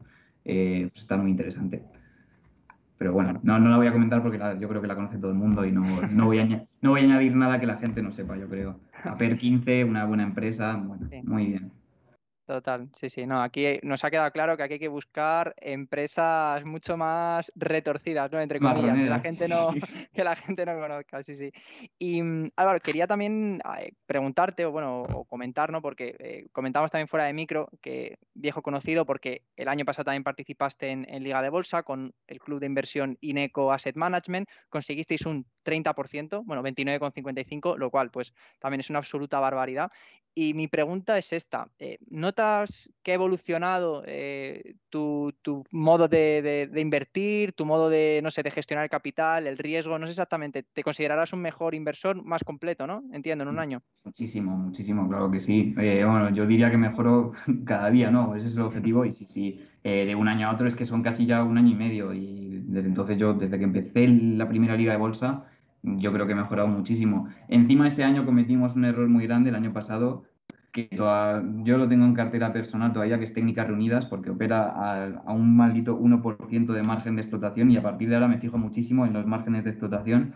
eh, 0.45 0.89
pues 0.91 1.01
está 1.01 1.17
muy 1.17 1.31
interesante. 1.31 1.83
Pero 2.99 3.13
bueno, 3.13 3.39
no, 3.43 3.57
no 3.59 3.69
la 3.69 3.77
voy 3.77 3.87
a 3.87 3.93
comentar 3.93 4.21
porque 4.21 4.37
yo 4.59 4.67
creo 4.67 4.81
que 4.81 4.87
la 4.87 4.95
conoce 4.95 5.17
todo 5.17 5.31
el 5.31 5.37
mundo 5.37 5.65
y 5.65 5.71
no, 5.71 5.87
no, 6.11 6.25
voy 6.25 6.39
a, 6.39 6.67
no 6.81 6.89
voy 6.89 6.99
a 6.99 7.03
añadir 7.03 7.33
nada 7.33 7.57
que 7.57 7.65
la 7.65 7.77
gente 7.77 8.03
no 8.03 8.11
sepa, 8.11 8.35
yo 8.37 8.49
creo. 8.49 8.81
Per 9.17 9.37
15, 9.37 9.85
una 9.85 10.05
buena 10.05 10.23
empresa, 10.23 10.75
bueno, 10.75 11.09
muy 11.23 11.45
bien. 11.45 11.78
Total, 12.49 12.89
sí, 12.95 13.11
sí. 13.11 13.27
No, 13.27 13.43
aquí 13.43 13.77
nos 13.83 14.03
ha 14.03 14.09
quedado 14.09 14.31
claro 14.31 14.57
que 14.57 14.63
aquí 14.63 14.73
hay 14.73 14.79
que 14.79 14.87
buscar 14.87 15.53
empresas 15.57 16.65
mucho 16.65 16.97
más 16.97 17.51
retorcidas, 17.53 18.31
¿no? 18.31 18.41
Entre 18.41 18.59
comillas, 18.59 18.97
que 18.97 19.05
la 19.05 19.19
gente 19.19 19.47
no, 19.47 19.69
que 20.15 20.23
la 20.23 20.35
gente 20.35 20.65
no 20.65 20.79
conozca, 20.79 21.21
sí, 21.21 21.35
sí. 21.35 21.51
Y 21.99 22.23
mm, 22.23 22.49
Álvaro, 22.55 22.79
quería 22.79 23.05
también 23.05 23.61
eh, 23.77 23.91
preguntarte, 24.07 24.65
o 24.65 24.71
bueno, 24.71 25.03
o 25.03 25.25
comentar, 25.25 25.71
¿no? 25.71 25.79
Porque 25.79 26.15
eh, 26.17 26.47
comentamos 26.51 26.89
también 26.89 27.07
fuera 27.07 27.25
de 27.25 27.33
micro 27.33 27.69
que 27.83 28.17
viejo 28.33 28.63
conocido, 28.63 29.05
porque 29.05 29.43
el 29.55 29.67
año 29.67 29.85
pasado 29.85 30.05
también 30.05 30.23
participaste 30.23 30.89
en, 30.89 31.05
en 31.07 31.23
Liga 31.23 31.43
de 31.43 31.49
Bolsa 31.49 31.83
con 31.83 32.15
el 32.25 32.39
club 32.39 32.59
de 32.59 32.65
inversión 32.65 33.15
Ineco 33.21 33.71
Asset 33.71 33.95
Management, 33.95 34.49
conseguisteis 34.69 35.23
un 35.27 35.45
30%, 35.63 36.41
bueno, 36.43 36.63
29,55, 36.63 37.77
lo 37.77 37.91
cual 37.91 38.09
pues 38.09 38.33
también 38.57 38.79
es 38.79 38.89
una 38.89 38.97
absoluta 38.97 39.39
barbaridad. 39.39 39.91
Y 40.33 40.53
mi 40.53 40.67
pregunta 40.67 41.17
es 41.17 41.33
esta, 41.33 41.69
eh, 41.79 41.97
¿notas 42.39 42.89
que 43.03 43.11
ha 43.11 43.15
evolucionado 43.15 44.03
eh, 44.05 44.75
tu, 44.89 45.33
modo 45.71 46.07
de, 46.07 46.69
invertir, 46.75 47.53
tu 47.53 47.65
modo 47.65 47.89
de, 47.89 48.21
no 48.23 48.31
sé, 48.31 48.43
de 48.43 48.51
gestionar 48.51 48.83
el 48.83 48.89
capital, 48.89 49.47
el 49.47 49.57
riesgo? 49.57 49.99
No 49.99 50.05
sé 50.05 50.11
exactamente, 50.11 50.63
¿te 50.63 50.83
considerarás 50.83 51.33
un 51.33 51.41
mejor 51.41 51.75
inversor 51.75 52.23
más 52.23 52.43
completo, 52.43 52.87
no? 52.87 53.03
Entiendo, 53.11 53.43
en 53.43 53.49
un 53.49 53.59
año. 53.59 53.81
Muchísimo, 54.03 54.55
muchísimo, 54.57 55.07
claro 55.07 55.29
que 55.29 55.39
sí. 55.39 55.75
Eh, 55.77 56.03
bueno, 56.05 56.29
yo 56.29 56.45
diría 56.45 56.71
que 56.71 56.77
mejoro 56.77 57.33
cada 57.65 57.89
día, 57.89 58.09
¿no? 58.09 58.35
Ese 58.35 58.47
es 58.47 58.55
el 58.55 58.61
objetivo 58.61 59.05
y 59.05 59.11
sí, 59.11 59.25
sí, 59.25 59.61
de 59.83 60.15
un 60.15 60.27
año 60.27 60.47
a 60.47 60.53
otro 60.53 60.67
es 60.67 60.75
que 60.75 60.85
son 60.85 61.01
casi 61.01 61.25
ya 61.25 61.43
un 61.43 61.57
año 61.57 61.71
y 61.71 61.75
medio 61.75 62.13
y 62.13 62.61
desde 62.65 62.87
entonces 62.89 63.17
yo, 63.17 63.33
desde 63.33 63.57
que 63.57 63.63
empecé 63.63 64.07
la 64.07 64.47
primera 64.47 64.75
liga 64.75 64.91
de 64.91 64.97
bolsa, 64.97 65.45
yo 65.81 66.11
creo 66.13 66.25
que 66.25 66.33
he 66.33 66.35
mejorado 66.35 66.67
muchísimo. 66.67 67.29
Encima 67.47 67.87
ese 67.87 68.03
año 68.03 68.25
cometimos 68.25 68.75
un 68.75 68.85
error 68.85 69.07
muy 69.07 69.25
grande 69.25 69.49
el 69.49 69.55
año 69.55 69.73
pasado, 69.73 70.25
que 70.71 70.87
yo 70.91 71.77
lo 71.77 71.87
tengo 71.87 72.05
en 72.05 72.13
cartera 72.13 72.53
personal 72.53 72.93
todavía, 72.93 73.17
que 73.17 73.25
es 73.25 73.33
técnicas 73.33 73.67
reunidas, 73.67 74.05
porque 74.05 74.29
opera 74.29 74.69
a, 75.25 75.33
un 75.33 75.55
maldito 75.55 75.99
1% 75.99 76.73
de 76.73 76.83
margen 76.83 77.15
de 77.15 77.21
explotación 77.21 77.71
y 77.71 77.77
a 77.77 77.81
partir 77.81 78.09
de 78.09 78.15
ahora 78.15 78.27
me 78.27 78.37
fijo 78.37 78.57
muchísimo 78.57 79.05
en 79.05 79.13
los 79.13 79.25
márgenes 79.25 79.63
de 79.63 79.71
explotación 79.71 80.33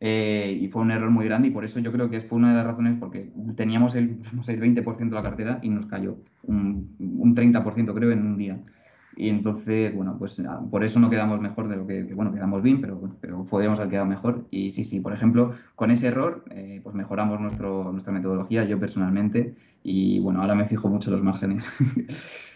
eh, 0.00 0.58
y 0.60 0.68
fue 0.68 0.82
un 0.82 0.90
error 0.90 1.10
muy 1.10 1.24
grande 1.24 1.48
y 1.48 1.50
por 1.50 1.64
eso 1.64 1.80
yo 1.80 1.92
creo 1.92 2.10
que 2.10 2.20
fue 2.20 2.38
una 2.38 2.50
de 2.50 2.56
las 2.56 2.66
razones 2.66 2.96
porque 2.98 3.30
teníamos 3.56 3.94
el, 3.94 4.20
el 4.48 4.60
20% 4.60 4.96
de 4.96 5.10
la 5.10 5.22
cartera 5.22 5.58
y 5.62 5.68
nos 5.68 5.86
cayó 5.86 6.16
un, 6.42 6.96
un 6.98 7.34
30% 7.34 7.94
creo 7.94 8.10
en 8.10 8.26
un 8.26 8.36
día. 8.36 8.58
Y 9.16 9.28
entonces, 9.28 9.94
bueno, 9.94 10.16
pues 10.18 10.36
por 10.70 10.84
eso 10.84 10.98
no 11.00 11.10
quedamos 11.10 11.40
mejor 11.40 11.68
de 11.68 11.76
lo 11.76 11.86
que, 11.86 12.02
bueno, 12.14 12.32
quedamos 12.32 12.62
bien, 12.62 12.80
pero, 12.80 13.00
pero 13.20 13.44
podríamos 13.44 13.78
haber 13.78 13.90
quedado 13.90 14.06
mejor. 14.06 14.46
Y 14.50 14.70
sí, 14.70 14.84
sí, 14.84 15.00
por 15.00 15.12
ejemplo, 15.12 15.54
con 15.74 15.90
ese 15.90 16.08
error, 16.08 16.44
eh, 16.50 16.80
pues 16.82 16.94
mejoramos 16.94 17.40
nuestro, 17.40 17.92
nuestra 17.92 18.12
metodología, 18.12 18.64
yo 18.64 18.78
personalmente, 18.78 19.54
y 19.82 20.18
bueno, 20.20 20.40
ahora 20.40 20.54
me 20.54 20.66
fijo 20.66 20.88
mucho 20.88 21.10
en 21.10 21.16
los 21.16 21.24
márgenes. 21.24 21.70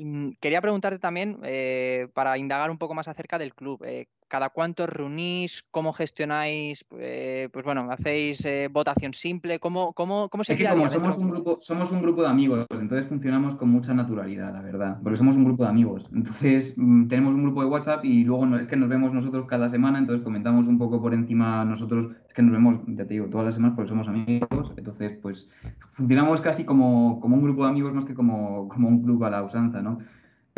Mm, 0.00 0.34
quería 0.40 0.60
preguntarte 0.60 1.00
también, 1.00 1.40
eh, 1.42 2.06
para 2.14 2.38
indagar 2.38 2.70
un 2.70 2.78
poco 2.78 2.94
más 2.94 3.08
acerca 3.08 3.36
del 3.36 3.52
club, 3.52 3.82
eh, 3.84 4.06
¿cada 4.28 4.50
cuánto 4.50 4.86
reunís? 4.86 5.64
¿Cómo 5.70 5.92
gestionáis? 5.92 6.84
Eh, 6.98 7.48
pues 7.52 7.64
bueno, 7.64 7.88
¿hacéis 7.90 8.46
votación 8.70 9.14
simple? 9.14 9.58
¿Cómo, 9.58 9.92
cómo, 9.92 10.28
cómo 10.28 10.44
se 10.44 10.52
Es 10.52 10.58
que 10.58 10.68
como 10.68 10.88
somos 10.88 11.18
un, 11.18 11.30
grupo, 11.30 11.58
somos 11.60 11.90
un 11.92 12.02
grupo 12.02 12.22
de 12.22 12.28
amigos, 12.28 12.66
entonces 12.70 13.06
funcionamos 13.06 13.54
con 13.56 13.70
mucha 13.70 13.94
naturalidad, 13.94 14.52
la 14.52 14.60
verdad, 14.60 14.98
porque 15.02 15.16
somos 15.16 15.36
un 15.36 15.44
grupo 15.44 15.64
de 15.64 15.70
amigos. 15.70 16.08
Entonces 16.12 16.74
mm, 16.78 17.08
tenemos 17.08 17.34
un 17.34 17.42
grupo 17.42 17.62
de 17.62 17.68
WhatsApp 17.68 18.04
y 18.04 18.24
luego 18.24 18.46
no, 18.46 18.58
es 18.58 18.66
que 18.66 18.76
nos 18.76 18.88
vemos 18.88 19.12
nosotros 19.12 19.46
cada 19.46 19.68
semana, 19.68 19.98
entonces 19.98 20.24
comentamos 20.24 20.66
un 20.66 20.78
poco 20.78 21.00
por 21.00 21.14
encima 21.14 21.64
nosotros, 21.64 22.12
es 22.26 22.34
que 22.34 22.42
nos 22.42 22.52
vemos, 22.52 22.80
ya 22.86 23.04
te 23.04 23.14
digo, 23.14 23.26
todas 23.26 23.46
las 23.46 23.54
semanas 23.54 23.76
porque 23.76 23.88
somos 23.88 24.08
amigos, 24.08 24.72
entonces 24.76 25.18
pues 25.22 25.48
funcionamos 25.92 26.40
casi 26.40 26.64
como, 26.64 27.20
como 27.20 27.36
un 27.36 27.42
grupo 27.42 27.64
de 27.64 27.70
amigos 27.70 27.92
más 27.92 28.04
que 28.04 28.14
como, 28.14 28.68
como 28.68 28.88
un 28.88 29.02
club 29.02 29.24
a 29.24 29.30
la 29.30 29.42
usanza, 29.42 29.82
¿no? 29.82 29.98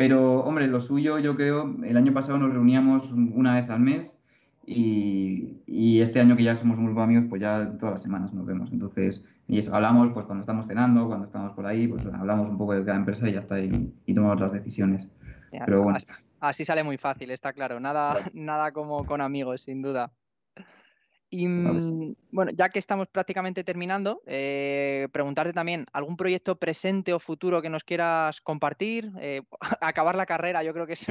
Pero, 0.01 0.39
hombre, 0.39 0.65
lo 0.65 0.79
suyo 0.79 1.19
yo 1.19 1.35
creo, 1.35 1.75
el 1.83 1.95
año 1.95 2.11
pasado 2.11 2.39
nos 2.39 2.51
reuníamos 2.51 3.11
una 3.11 3.53
vez 3.53 3.69
al 3.69 3.81
mes 3.81 4.17
y, 4.65 6.01
este 6.01 6.19
año 6.19 6.35
que 6.35 6.43
ya 6.43 6.55
somos 6.55 6.79
muy 6.79 6.99
amigos, 6.99 7.25
pues 7.29 7.39
ya 7.39 7.77
todas 7.77 7.93
las 7.93 8.01
semanas 8.01 8.33
nos 8.33 8.47
vemos. 8.47 8.71
Entonces, 8.71 9.23
y 9.47 9.59
eso, 9.59 9.75
hablamos 9.75 10.11
pues 10.11 10.25
cuando 10.25 10.41
estamos 10.41 10.65
cenando, 10.65 11.05
cuando 11.05 11.25
estamos 11.25 11.53
por 11.53 11.67
ahí, 11.67 11.87
pues 11.87 12.03
hablamos 12.15 12.49
un 12.49 12.57
poco 12.57 12.73
de 12.73 12.83
cada 12.83 12.97
empresa 12.97 13.29
y 13.29 13.33
ya 13.33 13.41
está, 13.41 13.59
y, 13.59 13.93
tomamos 14.15 14.39
las 14.39 14.53
decisiones. 14.53 15.13
Pero 15.51 15.83
bueno. 15.83 15.99
Así 16.39 16.65
sale 16.65 16.83
muy 16.83 16.97
fácil, 16.97 17.29
está 17.29 17.53
claro. 17.53 17.79
Nada, 17.79 18.15
nada 18.33 18.71
como 18.71 19.05
con 19.05 19.21
amigos, 19.21 19.61
sin 19.61 19.83
duda. 19.83 20.11
Y 21.33 21.47
mm, 21.47 22.13
bueno, 22.31 22.51
ya 22.51 22.67
que 22.69 22.77
estamos 22.77 23.07
prácticamente 23.07 23.63
terminando, 23.63 24.21
eh, 24.25 25.07
preguntarte 25.13 25.53
también, 25.53 25.85
¿algún 25.93 26.17
proyecto 26.17 26.57
presente 26.57 27.13
o 27.13 27.19
futuro 27.19 27.61
que 27.61 27.69
nos 27.69 27.85
quieras 27.85 28.41
compartir? 28.41 29.09
Eh, 29.21 29.41
acabar 29.81 30.15
la 30.15 30.25
carrera, 30.25 30.61
yo 30.61 30.73
creo 30.73 30.85
que 30.85 30.93
es 30.93 31.07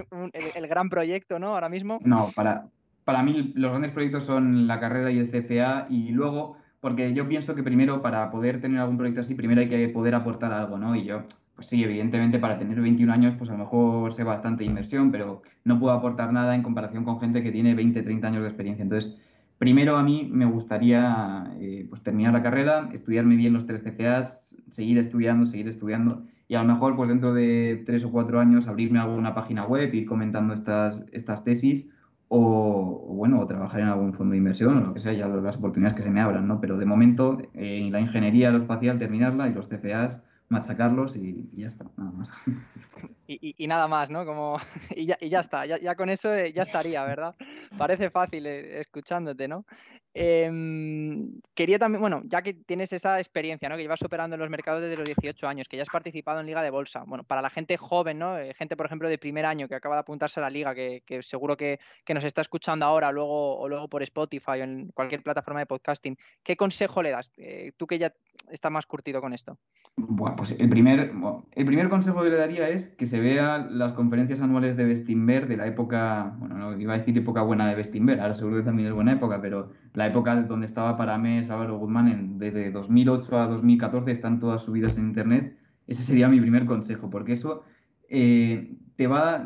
el, 0.54 0.68
gran 0.68 0.90
proyecto, 0.90 1.38
¿no? 1.38 1.54
Ahora 1.54 1.70
mismo. 1.70 1.98
No, 2.04 2.28
para, 2.36 2.66
para 3.04 3.22
mí 3.22 3.52
los 3.54 3.70
grandes 3.70 3.92
proyectos 3.92 4.24
son 4.24 4.66
la 4.66 4.78
carrera 4.78 5.10
y 5.10 5.18
el 5.18 5.30
CFA 5.30 5.86
y 5.88 6.10
luego, 6.10 6.58
porque 6.80 7.14
yo 7.14 7.26
pienso 7.26 7.54
que 7.54 7.62
primero 7.62 8.02
para 8.02 8.30
poder 8.30 8.60
tener 8.60 8.78
algún 8.78 8.98
proyecto 8.98 9.22
así, 9.22 9.34
primero 9.34 9.62
hay 9.62 9.70
que 9.70 9.88
poder 9.88 10.14
aportar 10.14 10.52
algo, 10.52 10.76
¿no? 10.76 10.94
Y 10.94 11.04
yo, 11.04 11.22
pues 11.54 11.66
sí, 11.66 11.82
evidentemente 11.82 12.38
para 12.38 12.58
tener 12.58 12.78
21 12.78 13.10
años, 13.10 13.36
pues 13.38 13.48
a 13.48 13.54
lo 13.54 13.60
mejor 13.60 14.12
sé 14.12 14.22
bastante 14.22 14.64
inversión, 14.64 15.10
pero 15.10 15.40
no 15.64 15.80
puedo 15.80 15.94
aportar 15.94 16.30
nada 16.30 16.54
en 16.54 16.62
comparación 16.62 17.04
con 17.04 17.18
gente 17.20 17.42
que 17.42 17.52
tiene 17.52 17.74
20, 17.74 18.02
30 18.02 18.26
años 18.26 18.42
de 18.42 18.48
experiencia. 18.48 18.82
Entonces, 18.82 19.18
Primero 19.60 19.98
a 19.98 20.02
mí 20.02 20.26
me 20.32 20.46
gustaría 20.46 21.52
eh, 21.60 21.84
pues 21.90 22.02
terminar 22.02 22.32
la 22.32 22.42
carrera, 22.42 22.88
estudiarme 22.94 23.36
bien 23.36 23.52
los 23.52 23.66
tres 23.66 23.82
CFAs, 23.82 24.56
seguir 24.70 24.96
estudiando, 24.96 25.44
seguir 25.44 25.68
estudiando 25.68 26.24
y 26.48 26.54
a 26.54 26.62
lo 26.62 26.72
mejor 26.72 26.96
pues 26.96 27.10
dentro 27.10 27.34
de 27.34 27.82
tres 27.84 28.02
o 28.06 28.10
cuatro 28.10 28.40
años 28.40 28.68
abrirme 28.68 29.00
alguna 29.00 29.34
página 29.34 29.66
web, 29.66 29.92
ir 29.92 30.06
comentando 30.06 30.54
estas, 30.54 31.04
estas 31.12 31.44
tesis 31.44 31.90
o, 32.28 33.04
bueno, 33.14 33.38
o 33.38 33.46
trabajar 33.46 33.82
en 33.82 33.88
algún 33.88 34.14
fondo 34.14 34.32
de 34.32 34.38
inversión 34.38 34.78
o 34.78 34.80
lo 34.80 34.94
que 34.94 35.00
sea, 35.00 35.12
ya 35.12 35.28
las 35.28 35.58
oportunidades 35.58 35.94
que 35.94 36.04
se 36.04 36.10
me 36.10 36.22
abran, 36.22 36.48
¿no? 36.48 36.58
Pero 36.58 36.78
de 36.78 36.86
momento 36.86 37.36
en 37.52 37.88
eh, 37.88 37.90
la 37.90 38.00
ingeniería 38.00 38.46
aeroespacial 38.46 38.98
terminarla 38.98 39.50
y 39.50 39.52
los 39.52 39.68
CFAs 39.68 40.22
machacarlos 40.48 41.16
y, 41.16 41.50
ya 41.52 41.68
está, 41.68 41.84
nada 41.98 42.12
más. 42.12 42.30
Y, 43.32 43.66
nada 43.68 43.86
más, 43.86 44.10
¿no? 44.10 44.26
Como, 44.26 44.58
y, 44.96 45.06
ya, 45.06 45.40
está, 45.40 45.64
ya, 45.64 45.94
con 45.94 46.10
eso 46.10 46.34
eh, 46.34 46.52
ya 46.52 46.62
estaría, 46.62 47.04
¿verdad? 47.04 47.36
Parece 47.78 48.10
fácil 48.10 48.44
eh, 48.44 48.80
escuchándote, 48.80 49.46
¿no? 49.46 49.64
Em, 50.12 51.40
quería 51.54 51.78
también, 51.78 52.00
bueno, 52.00 52.22
ya 52.24 52.42
que 52.42 52.54
tienes 52.54 52.92
esa 52.92 53.20
experiencia, 53.20 53.68
¿no? 53.68 53.76
Que 53.76 53.82
llevas 53.82 54.02
operando 54.02 54.34
en 54.34 54.40
los 54.40 54.50
mercados 54.50 54.82
desde 54.82 54.96
los 54.96 55.06
18 55.06 55.46
años, 55.46 55.68
que 55.68 55.76
ya 55.76 55.84
has 55.84 55.88
participado 55.88 56.40
en 56.40 56.46
Liga 56.46 56.62
de 56.62 56.70
Bolsa. 56.70 57.04
Bueno, 57.06 57.22
para 57.22 57.40
la 57.40 57.50
gente 57.50 57.76
joven, 57.76 58.18
¿no? 58.18 58.36
Eh, 58.36 58.52
gente, 58.54 58.76
por 58.76 58.86
ejemplo, 58.86 59.08
de 59.08 59.18
primer 59.18 59.46
año 59.46 59.68
que 59.68 59.76
acaba 59.76 59.94
de 59.94 60.00
apuntarse 60.00 60.40
a 60.40 60.42
la 60.42 60.50
liga, 60.50 60.74
que, 60.74 61.02
seguro 61.22 61.56
que, 61.56 61.78
nos 62.12 62.24
está 62.24 62.40
escuchando 62.40 62.84
ahora 62.84 63.12
luego, 63.12 63.60
o 63.60 63.68
luego 63.68 63.86
por 63.86 64.02
Spotify 64.02 64.60
o 64.60 64.64
en 64.64 64.88
cualquier 64.92 65.22
plataforma 65.22 65.60
de 65.60 65.66
podcasting, 65.66 66.18
¿qué 66.42 66.56
consejo 66.56 67.00
le 67.02 67.10
das? 67.10 67.30
tú 67.76 67.86
que 67.86 67.98
ya 67.98 68.12
estás 68.50 68.72
más 68.72 68.86
curtido 68.86 69.20
con 69.20 69.32
esto. 69.32 69.58
Bueno, 69.96 70.34
pues 70.34 70.58
el 70.58 70.68
primer, 70.68 71.12
el 71.52 71.66
primer 71.66 71.88
consejo 71.88 72.22
que 72.22 72.30
le 72.30 72.36
daría 72.36 72.68
es 72.68 72.90
que 72.90 73.06
se 73.06 73.19
vea 73.20 73.58
las 73.70 73.92
conferencias 73.92 74.40
anuales 74.40 74.76
de 74.76 74.84
Bestinver 74.84 75.46
de 75.46 75.56
la 75.56 75.66
época, 75.66 76.34
bueno, 76.38 76.56
no 76.56 76.80
iba 76.80 76.94
a 76.94 76.98
decir 76.98 77.16
época 77.16 77.42
buena 77.42 77.68
de 77.68 77.74
Bestinver, 77.74 78.20
ahora 78.20 78.34
seguro 78.34 78.56
que 78.56 78.62
también 78.62 78.88
es 78.88 78.94
buena 78.94 79.12
época, 79.12 79.40
pero 79.40 79.70
la 79.94 80.06
época 80.06 80.34
donde 80.42 80.66
estaba 80.66 80.96
para 80.96 81.16
mí 81.18 81.38
Álvaro 81.38 81.78
Guzmán, 81.78 82.08
en, 82.08 82.38
desde 82.38 82.70
2008 82.70 83.38
a 83.38 83.46
2014 83.46 84.10
están 84.10 84.38
todas 84.38 84.62
subidas 84.62 84.98
en 84.98 85.04
Internet, 85.04 85.56
ese 85.86 86.02
sería 86.02 86.28
mi 86.28 86.40
primer 86.40 86.66
consejo, 86.66 87.10
porque 87.10 87.32
eso 87.32 87.64
eh, 88.08 88.76
te 88.96 89.06
va, 89.06 89.44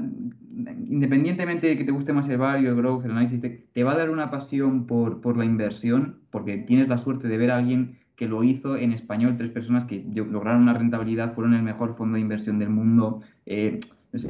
independientemente 0.89 1.69
de 1.69 1.79
que 1.79 1.85
te 1.85 1.93
guste 1.93 2.13
más 2.13 2.29
el 2.29 2.39
value, 2.39 2.69
el 2.69 2.77
growth, 2.77 3.05
el 3.05 3.13
análisis, 3.13 3.41
te, 3.41 3.67
te 3.73 3.85
va 3.85 3.93
a 3.93 3.97
dar 3.97 4.11
una 4.11 4.31
pasión 4.31 4.87
por, 4.87 5.21
por 5.21 5.37
la 5.37 5.45
inversión, 5.45 6.21
porque 6.31 6.59
tienes 6.59 6.89
la 6.89 6.99
suerte 6.99 7.29
de 7.29 7.37
ver 7.37 7.51
a 7.51 7.59
alguien 7.59 7.99
que 8.17 8.29
lo 8.29 8.45
hizo 8.45 8.77
en 8.77 8.93
español, 8.93 9.37
tres 9.37 9.51
personas 9.51 9.85
que 9.85 10.05
lograron 10.15 10.63
una 10.63 10.75
rentabilidad, 10.75 11.35
fueron 11.35 11.55
el 11.55 11.63
mejor 11.63 11.97
fondo 11.97 12.15
de 12.15 12.21
inversión 12.21 12.59
del 12.59 12.71
mundo. 12.71 13.23
Eh, 13.47 13.81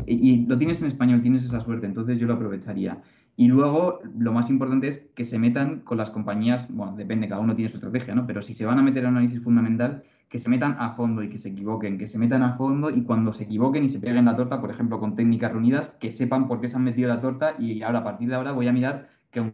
y 0.06 0.46
lo 0.46 0.56
tienes 0.56 0.80
en 0.80 0.88
español, 0.88 1.20
tienes 1.20 1.44
esa 1.44 1.60
suerte, 1.60 1.86
entonces 1.86 2.18
yo 2.18 2.26
lo 2.26 2.34
aprovecharía. 2.34 3.02
Y 3.36 3.48
luego, 3.48 4.00
lo 4.16 4.32
más 4.32 4.48
importante 4.48 4.88
es 4.88 5.10
que 5.14 5.24
se 5.24 5.38
metan 5.38 5.80
con 5.80 5.98
las 5.98 6.10
compañías, 6.10 6.68
bueno, 6.70 6.94
depende, 6.96 7.28
cada 7.28 7.40
uno 7.40 7.54
tiene 7.54 7.68
su 7.68 7.76
estrategia, 7.76 8.14
¿no? 8.14 8.26
Pero 8.26 8.42
si 8.42 8.54
se 8.54 8.64
van 8.64 8.78
a 8.78 8.82
meter 8.82 9.02
en 9.02 9.10
análisis 9.10 9.42
fundamental, 9.42 10.04
que 10.28 10.38
se 10.38 10.48
metan 10.48 10.76
a 10.78 10.94
fondo 10.94 11.22
y 11.22 11.28
que 11.28 11.38
se 11.38 11.50
equivoquen, 11.50 11.98
que 11.98 12.06
se 12.06 12.18
metan 12.18 12.42
a 12.42 12.56
fondo 12.56 12.90
y 12.90 13.02
cuando 13.02 13.32
se 13.32 13.44
equivoquen 13.44 13.84
y 13.84 13.88
se 13.88 14.00
peguen 14.00 14.24
la 14.24 14.36
torta, 14.36 14.60
por 14.60 14.70
ejemplo, 14.70 14.98
con 14.98 15.14
técnicas 15.14 15.52
reunidas, 15.52 15.90
que 15.90 16.10
sepan 16.10 16.48
por 16.48 16.60
qué 16.60 16.68
se 16.68 16.76
han 16.76 16.84
metido 16.84 17.08
la 17.08 17.20
torta 17.20 17.54
y 17.58 17.82
ahora, 17.82 18.00
a 18.00 18.04
partir 18.04 18.28
de 18.28 18.34
ahora, 18.36 18.52
voy 18.52 18.66
a 18.68 18.72
mirar 18.72 19.08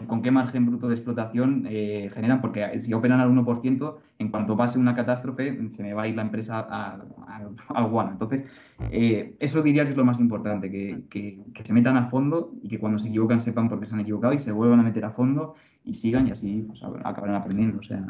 con 0.07 0.23
qué 0.23 0.31
margen 0.31 0.67
bruto 0.67 0.89
de 0.89 0.95
explotación 0.95 1.67
eh, 1.69 2.11
generan, 2.15 2.41
porque 2.41 2.81
si 2.81 2.93
operan 2.93 3.21
al 3.21 3.31
1%, 3.31 3.97
en 4.19 4.29
cuanto 4.29 4.57
pase 4.57 4.79
una 4.79 4.95
catástrofe, 4.95 5.71
se 5.71 5.83
me 5.83 5.95
va 5.95 6.03
a 6.03 6.09
ir 6.09 6.17
la 6.17 6.23
empresa 6.23 6.61
al 6.61 7.87
guano. 7.89 8.13
Entonces, 8.13 8.45
eh, 8.91 9.35
eso 9.39 9.63
diría 9.63 9.85
que 9.85 9.91
es 9.91 9.97
lo 9.97 10.05
más 10.05 10.21
importante, 10.21 10.71
que, 10.71 11.05
que, 11.09 11.65
se 11.65 11.73
metan 11.73 11.97
a 11.97 12.09
fondo 12.11 12.53
y 12.63 12.69
que 12.69 12.79
cuando 12.79 12.99
se 12.99 13.09
equivocan 13.09 13.41
sepan 13.41 13.69
por 13.69 13.81
qué 13.81 13.87
se 13.87 13.95
han 13.95 14.01
equivocado 14.01 14.33
y 14.33 14.39
se 14.39 14.53
vuelvan 14.53 14.81
a 14.81 14.83
meter 14.83 15.05
a 15.05 15.11
fondo 15.11 15.55
y 15.85 15.95
sigan 15.95 16.27
y 16.29 16.33
así 16.33 16.65
pues, 16.67 16.83
acabarán 16.83 17.37
aprendiendo. 17.37 17.79
O 17.79 17.83
sea, 17.83 18.05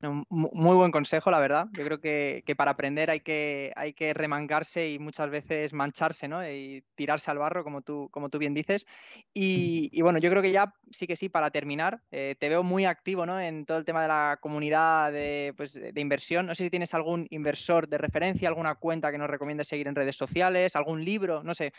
muy 0.00 0.76
buen 0.76 0.92
consejo, 0.92 1.30
la 1.30 1.40
verdad. 1.40 1.66
Yo 1.72 1.84
creo 1.84 2.00
que, 2.00 2.54
para 2.56 2.70
aprender 2.70 3.10
hay 3.10 3.20
que, 3.20 3.72
hay 3.74 3.92
que 3.92 4.14
remangarse 4.14 4.90
y 4.90 4.98
muchas 4.98 5.28
veces 5.28 5.72
mancharse, 5.72 6.28
¿no? 6.28 6.48
Y 6.48 6.84
tirarse 6.94 7.30
al 7.30 7.38
barro, 7.38 7.64
como 7.64 7.82
tú, 7.82 8.08
como 8.12 8.28
tú 8.28 8.38
bien 8.38 8.54
dices. 8.54 8.86
Y, 9.34 10.00
bueno, 10.02 10.18
yo 10.18 10.30
creo 10.30 10.42
que 10.42 10.52
ya 10.52 10.72
sí 10.90 11.06
que 11.06 11.16
sí, 11.16 11.28
para 11.28 11.50
terminar, 11.50 12.00
eh, 12.12 12.36
te 12.38 12.48
veo 12.48 12.62
muy 12.62 12.84
activo, 12.84 13.26
¿no? 13.26 13.40
En 13.40 13.66
todo 13.66 13.78
el 13.78 13.84
tema 13.84 14.02
de 14.02 14.08
la 14.08 14.38
comunidad 14.40 15.10
de, 15.10 15.52
pues, 15.56 15.74
de 15.74 16.00
inversión. 16.00 16.46
No 16.46 16.54
sé 16.54 16.64
si 16.64 16.70
tienes 16.70 16.94
algún 16.94 17.26
inversor 17.30 17.88
de 17.88 17.98
referencia, 17.98 18.48
alguna 18.48 18.76
cuenta 18.76 19.10
que 19.10 19.18
nos 19.18 19.30
recomiendes 19.30 19.68
seguir 19.68 19.88
en 19.88 19.96
redes 19.96 20.16
sociales, 20.16 20.76
algún 20.76 21.04
libro, 21.04 21.42
no 21.42 21.54
sé. 21.54 21.72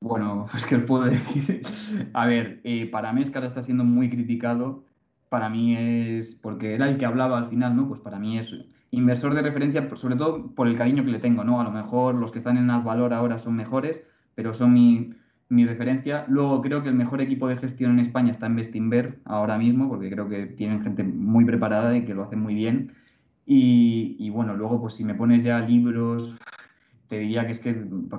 Bueno, 0.00 0.46
pues 0.50 0.64
que 0.64 0.76
os 0.76 0.84
puedo 0.84 1.04
decir. 1.04 1.62
A 2.14 2.26
ver, 2.26 2.60
eh, 2.64 2.86
para 2.86 3.12
mí 3.12 3.22
es 3.22 3.30
que 3.30 3.36
ahora 3.36 3.48
está 3.48 3.62
siendo 3.62 3.84
muy 3.84 4.08
criticado 4.08 4.84
para 5.30 5.48
mí 5.48 5.76
es, 5.76 6.34
porque 6.34 6.74
era 6.74 6.88
el 6.90 6.98
que 6.98 7.06
hablaba 7.06 7.38
al 7.38 7.48
final, 7.48 7.74
¿no? 7.76 7.88
Pues 7.88 8.00
para 8.00 8.18
mí 8.18 8.38
es 8.38 8.52
inversor 8.90 9.32
de 9.34 9.42
referencia, 9.42 9.88
sobre 9.94 10.16
todo 10.16 10.48
por 10.54 10.66
el 10.66 10.76
cariño 10.76 11.04
que 11.04 11.12
le 11.12 11.20
tengo, 11.20 11.44
¿no? 11.44 11.60
A 11.60 11.64
lo 11.64 11.70
mejor 11.70 12.16
los 12.16 12.32
que 12.32 12.38
están 12.38 12.58
en 12.58 12.68
Advalor 12.68 13.14
ahora 13.14 13.38
son 13.38 13.54
mejores, 13.56 14.04
pero 14.34 14.52
son 14.52 14.74
mi, 14.74 15.14
mi 15.48 15.64
referencia. 15.64 16.24
Luego 16.28 16.60
creo 16.60 16.82
que 16.82 16.88
el 16.88 16.96
mejor 16.96 17.20
equipo 17.20 17.48
de 17.48 17.56
gestión 17.56 17.92
en 17.92 18.00
España 18.00 18.32
está 18.32 18.46
en 18.46 18.56
Bestinver 18.56 19.20
ahora 19.24 19.56
mismo, 19.56 19.88
porque 19.88 20.10
creo 20.10 20.28
que 20.28 20.46
tienen 20.46 20.82
gente 20.82 21.04
muy 21.04 21.44
preparada 21.44 21.96
y 21.96 22.04
que 22.04 22.14
lo 22.14 22.24
hacen 22.24 22.40
muy 22.40 22.54
bien. 22.54 22.92
Y, 23.46 24.16
y 24.18 24.30
bueno, 24.30 24.54
luego 24.56 24.80
pues 24.80 24.94
si 24.94 25.04
me 25.04 25.14
pones 25.14 25.44
ya 25.44 25.60
libros, 25.60 26.36
te 27.08 27.20
diría 27.20 27.46
que 27.46 27.52
es 27.52 27.60
que 27.60 27.74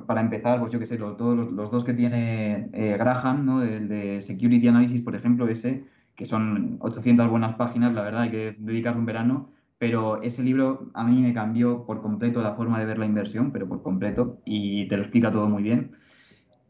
para 0.07 0.21
empezar, 0.21 0.59
pues 0.59 0.71
yo 0.71 0.79
qué 0.79 0.85
sé, 0.85 0.97
todos 0.97 1.37
los, 1.37 1.51
los, 1.51 1.71
dos 1.71 1.83
que 1.83 1.93
tiene 1.93 2.69
eh, 2.73 2.95
Graham, 2.97 3.45
¿no? 3.45 3.63
El 3.63 3.87
de 3.89 4.21
Security 4.21 4.67
Analysis, 4.67 5.01
por 5.01 5.15
ejemplo, 5.15 5.47
ese 5.47 5.85
que 6.15 6.25
son 6.25 6.77
800 6.81 7.29
buenas 7.29 7.55
páginas, 7.55 7.93
la 7.93 8.03
verdad, 8.03 8.21
hay 8.21 8.31
que 8.31 8.55
dedicarle 8.57 8.99
un 8.99 9.05
verano, 9.05 9.49
pero 9.77 10.21
ese 10.21 10.43
libro 10.43 10.91
a 10.93 11.03
mí 11.03 11.21
me 11.21 11.33
cambió 11.33 11.85
por 11.85 12.01
completo 12.01 12.41
la 12.41 12.53
forma 12.53 12.79
de 12.79 12.85
ver 12.85 12.99
la 12.99 13.05
inversión, 13.05 13.51
pero 13.51 13.67
por 13.67 13.81
completo, 13.81 14.39
y 14.45 14.87
te 14.87 14.97
lo 14.97 15.03
explica 15.03 15.31
todo 15.31 15.49
muy 15.49 15.63
bien. 15.63 15.91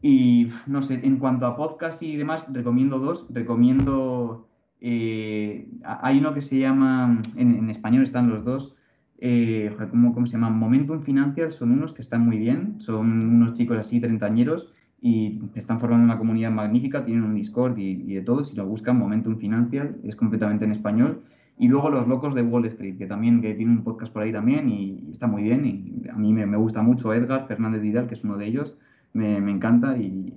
Y 0.02 0.48
no 0.66 0.82
sé, 0.82 1.00
en 1.04 1.18
cuanto 1.18 1.46
a 1.46 1.56
podcast 1.56 2.02
y 2.02 2.16
demás, 2.16 2.46
recomiendo 2.52 2.98
dos. 2.98 3.26
Recomiendo. 3.30 4.48
Eh, 4.80 5.68
hay 5.84 6.18
uno 6.18 6.34
que 6.34 6.40
se 6.40 6.58
llama. 6.58 7.22
En, 7.36 7.70
español 7.70 8.02
están 8.02 8.28
los 8.28 8.44
dos. 8.44 8.76
Eh, 9.18 9.74
¿cómo, 9.90 10.12
¿Cómo 10.12 10.26
se 10.26 10.32
llama? 10.32 10.50
Momentum 10.50 11.02
Financial 11.02 11.52
son 11.52 11.70
unos 11.70 11.94
que 11.94 12.02
están 12.02 12.26
muy 12.26 12.36
bien. 12.36 12.80
Son 12.80 13.06
unos 13.06 13.52
chicos 13.52 13.78
así, 13.78 14.00
treintañeros, 14.00 14.72
y 15.04 15.40
están 15.56 15.80
formando 15.80 16.04
una 16.04 16.16
comunidad 16.16 16.52
magnífica, 16.52 17.04
tienen 17.04 17.24
un 17.24 17.34
Discord 17.34 17.76
y, 17.76 18.14
de 18.14 18.22
todo, 18.22 18.44
si 18.44 18.54
lo 18.54 18.64
buscan, 18.64 18.96
Momentum 18.96 19.36
Financial, 19.36 19.96
es 20.04 20.14
completamente 20.14 20.64
en 20.64 20.70
español. 20.70 21.24
Y 21.58 21.66
luego 21.66 21.90
Los 21.90 22.06
Locos 22.06 22.36
de 22.36 22.42
Wall 22.42 22.66
Street, 22.66 22.96
que 22.96 23.06
también 23.06 23.42
que 23.42 23.52
tiene 23.54 23.72
un 23.72 23.82
podcast 23.82 24.12
por 24.12 24.22
ahí 24.22 24.32
también 24.32 24.68
y, 24.68 25.08
está 25.10 25.26
muy 25.26 25.42
bien. 25.42 25.66
Y 25.66 26.08
a 26.08 26.14
mí 26.14 26.32
me, 26.32 26.56
gusta 26.56 26.82
mucho 26.82 27.12
Edgar 27.12 27.48
Fernández 27.48 27.82
Vidal, 27.82 28.06
que 28.06 28.14
es 28.14 28.22
uno 28.22 28.36
de 28.36 28.46
ellos, 28.46 28.78
me, 29.12 29.38
encanta 29.38 29.96
y, 29.96 30.32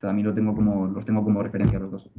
también 0.00 0.26
lo 0.26 0.34
tengo 0.34 0.54
como, 0.54 0.86
los 0.86 1.04
tengo 1.04 1.22
como 1.22 1.42
referencia 1.42 1.78
los 1.78 1.90
dos. 1.90 2.10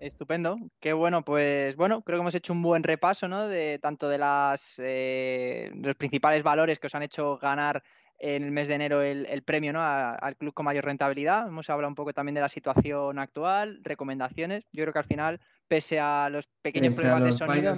Estupendo, 0.00 0.58
qué 0.80 0.94
bueno, 0.94 1.22
pues 1.22 1.76
bueno, 1.76 2.00
creo 2.00 2.18
que 2.18 2.22
hemos 2.22 2.34
hecho 2.34 2.54
un 2.54 2.62
buen 2.62 2.82
repaso, 2.82 3.28
¿no? 3.28 3.48
De 3.48 3.78
tanto 3.80 4.08
de 4.08 4.18
las 4.18 4.80
eh, 4.82 5.70
los 5.74 5.94
principales 5.94 6.42
valores 6.42 6.78
que 6.78 6.86
os 6.86 6.94
han 6.94 7.02
hecho 7.02 7.38
ganar 7.38 7.82
en 8.18 8.42
el 8.44 8.50
mes 8.50 8.68
de 8.68 8.74
enero 8.74 9.02
el, 9.02 9.42
premio 9.42 9.72
¿no? 9.72 9.82
al 9.82 10.36
club 10.36 10.54
con 10.54 10.64
mayor 10.64 10.84
rentabilidad. 10.84 11.46
Hemos 11.46 11.68
hablado 11.70 11.88
un 11.88 11.94
poco 11.94 12.12
también 12.12 12.34
de 12.34 12.40
la 12.40 12.48
situación 12.48 13.18
actual, 13.18 13.80
recomendaciones. 13.82 14.64
Yo 14.72 14.84
creo 14.84 14.92
que 14.92 14.98
al 14.98 15.04
final, 15.04 15.40
pese 15.68 16.00
a 16.00 16.28
los 16.30 16.48
pequeños 16.62 16.94
problemas 16.94 17.24
de 17.24 17.38
sonido, 17.38 17.74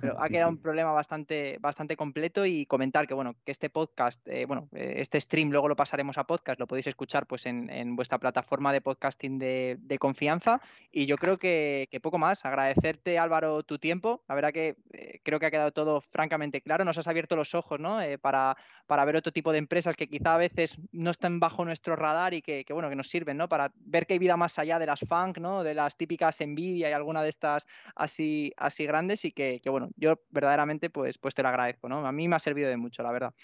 Pero 0.00 0.20
ha 0.20 0.28
quedado 0.28 0.50
un 0.50 0.58
problema 0.58 0.92
bastante, 0.92 1.56
bastante 1.60 1.96
completo 1.96 2.44
y 2.44 2.66
comentar 2.66 3.06
que 3.08 3.14
bueno, 3.14 3.34
que 3.44 3.52
este 3.52 3.70
podcast, 3.70 4.20
eh, 4.28 4.44
bueno, 4.44 4.68
eh, 4.72 4.94
este 4.98 5.18
stream 5.18 5.50
luego 5.50 5.66
lo 5.66 5.76
pasaremos 5.76 6.18
a 6.18 6.24
podcast, 6.24 6.60
lo 6.60 6.66
podéis 6.66 6.88
escuchar 6.88 7.26
pues 7.26 7.46
en, 7.46 7.96
vuestra 7.96 8.18
plataforma 8.18 8.72
de 8.72 8.82
podcasting 8.82 9.38
de, 9.38 9.96
confianza. 9.98 10.60
Y 10.92 11.06
yo 11.06 11.16
creo 11.16 11.38
que, 11.38 11.88
poco 12.02 12.18
más. 12.18 12.44
Agradecerte, 12.44 13.18
Álvaro, 13.18 13.62
tu 13.62 13.78
tiempo. 13.78 14.22
La 14.28 14.34
verdad 14.34 14.52
que 14.52 14.76
eh, 14.92 15.20
creo 15.22 15.40
que 15.40 15.46
ha 15.46 15.50
quedado 15.50 15.72
todo 15.72 16.00
francamente 16.02 16.60
claro. 16.60 16.84
Nos 16.84 16.98
has 16.98 17.08
abierto 17.08 17.34
los 17.34 17.54
ojos, 17.54 17.80
¿no? 17.80 17.98
para, 18.20 18.56
para 18.86 19.04
ver 19.04 19.16
otro 19.16 19.32
tipo 19.32 19.52
de 19.52 19.58
empresas 19.58 19.96
que 19.96 20.08
quizá 20.08 20.34
a 20.34 20.38
veces 20.38 20.78
no 20.92 21.10
están 21.10 21.40
bajo 21.40 21.64
nuestro 21.64 21.96
radar 21.96 22.34
y 22.34 22.42
que, 22.42 22.64
bueno, 22.70 22.90
que 22.90 22.96
nos 22.96 23.08
sirven, 23.08 23.38
¿no? 23.38 23.48
Para 23.48 23.72
ver 23.76 24.06
que 24.06 24.14
hay 24.14 24.18
vida 24.18 24.36
más 24.36 24.58
allá 24.58 24.78
de 24.78 24.86
las 24.86 25.00
funk, 25.00 25.38
¿no? 25.38 25.62
De 25.62 25.74
las 25.74 25.96
típicas 25.96 26.38
Nvidia 26.40 26.90
y 26.90 26.92
alguna 26.92 27.22
de 27.22 27.30
estas 27.30 27.66
así, 27.94 28.52
así 28.56 28.84
grandes 28.84 29.24
y 29.24 29.32
que, 29.32 29.60
que 29.60 29.70
bueno, 29.70 29.77
yo 29.96 30.20
verdaderamente 30.30 30.90
pues, 30.90 31.18
pues 31.18 31.34
te 31.34 31.42
lo 31.42 31.48
agradezco, 31.48 31.88
¿no? 31.88 32.06
A 32.06 32.12
mí 32.12 32.28
me 32.28 32.36
ha 32.36 32.40
servido 32.40 32.68
de 32.68 32.76
mucho, 32.76 33.02
la 33.02 33.12
verdad. 33.12 33.34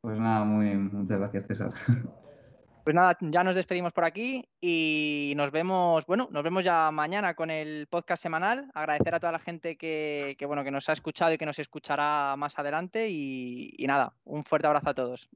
Pues 0.00 0.18
nada, 0.18 0.44
muy 0.44 0.74
muchas 0.76 1.18
gracias, 1.18 1.46
César. 1.46 1.72
Pues 2.84 2.96
nada, 2.96 3.16
ya 3.20 3.44
nos 3.44 3.54
despedimos 3.54 3.92
por 3.92 4.04
aquí 4.04 4.44
y 4.60 5.34
nos 5.36 5.52
vemos, 5.52 6.04
bueno, 6.04 6.28
nos 6.32 6.42
vemos 6.42 6.64
ya 6.64 6.90
mañana 6.90 7.34
con 7.34 7.48
el 7.48 7.86
podcast 7.86 8.20
semanal. 8.20 8.72
Agradecer 8.74 9.14
a 9.14 9.20
toda 9.20 9.30
la 9.30 9.38
gente 9.38 9.76
que, 9.76 10.36
bueno, 10.48 10.64
que 10.64 10.72
nos 10.72 10.88
ha 10.88 10.92
escuchado 10.92 11.32
y 11.32 11.38
que 11.38 11.46
nos 11.46 11.60
escuchará 11.60 12.34
más 12.36 12.58
adelante 12.58 13.08
y, 13.08 13.72
y 13.76 13.86
nada, 13.86 14.14
un 14.24 14.44
fuerte 14.44 14.66
abrazo 14.66 14.90
a 14.90 14.94
todos. 14.94 15.30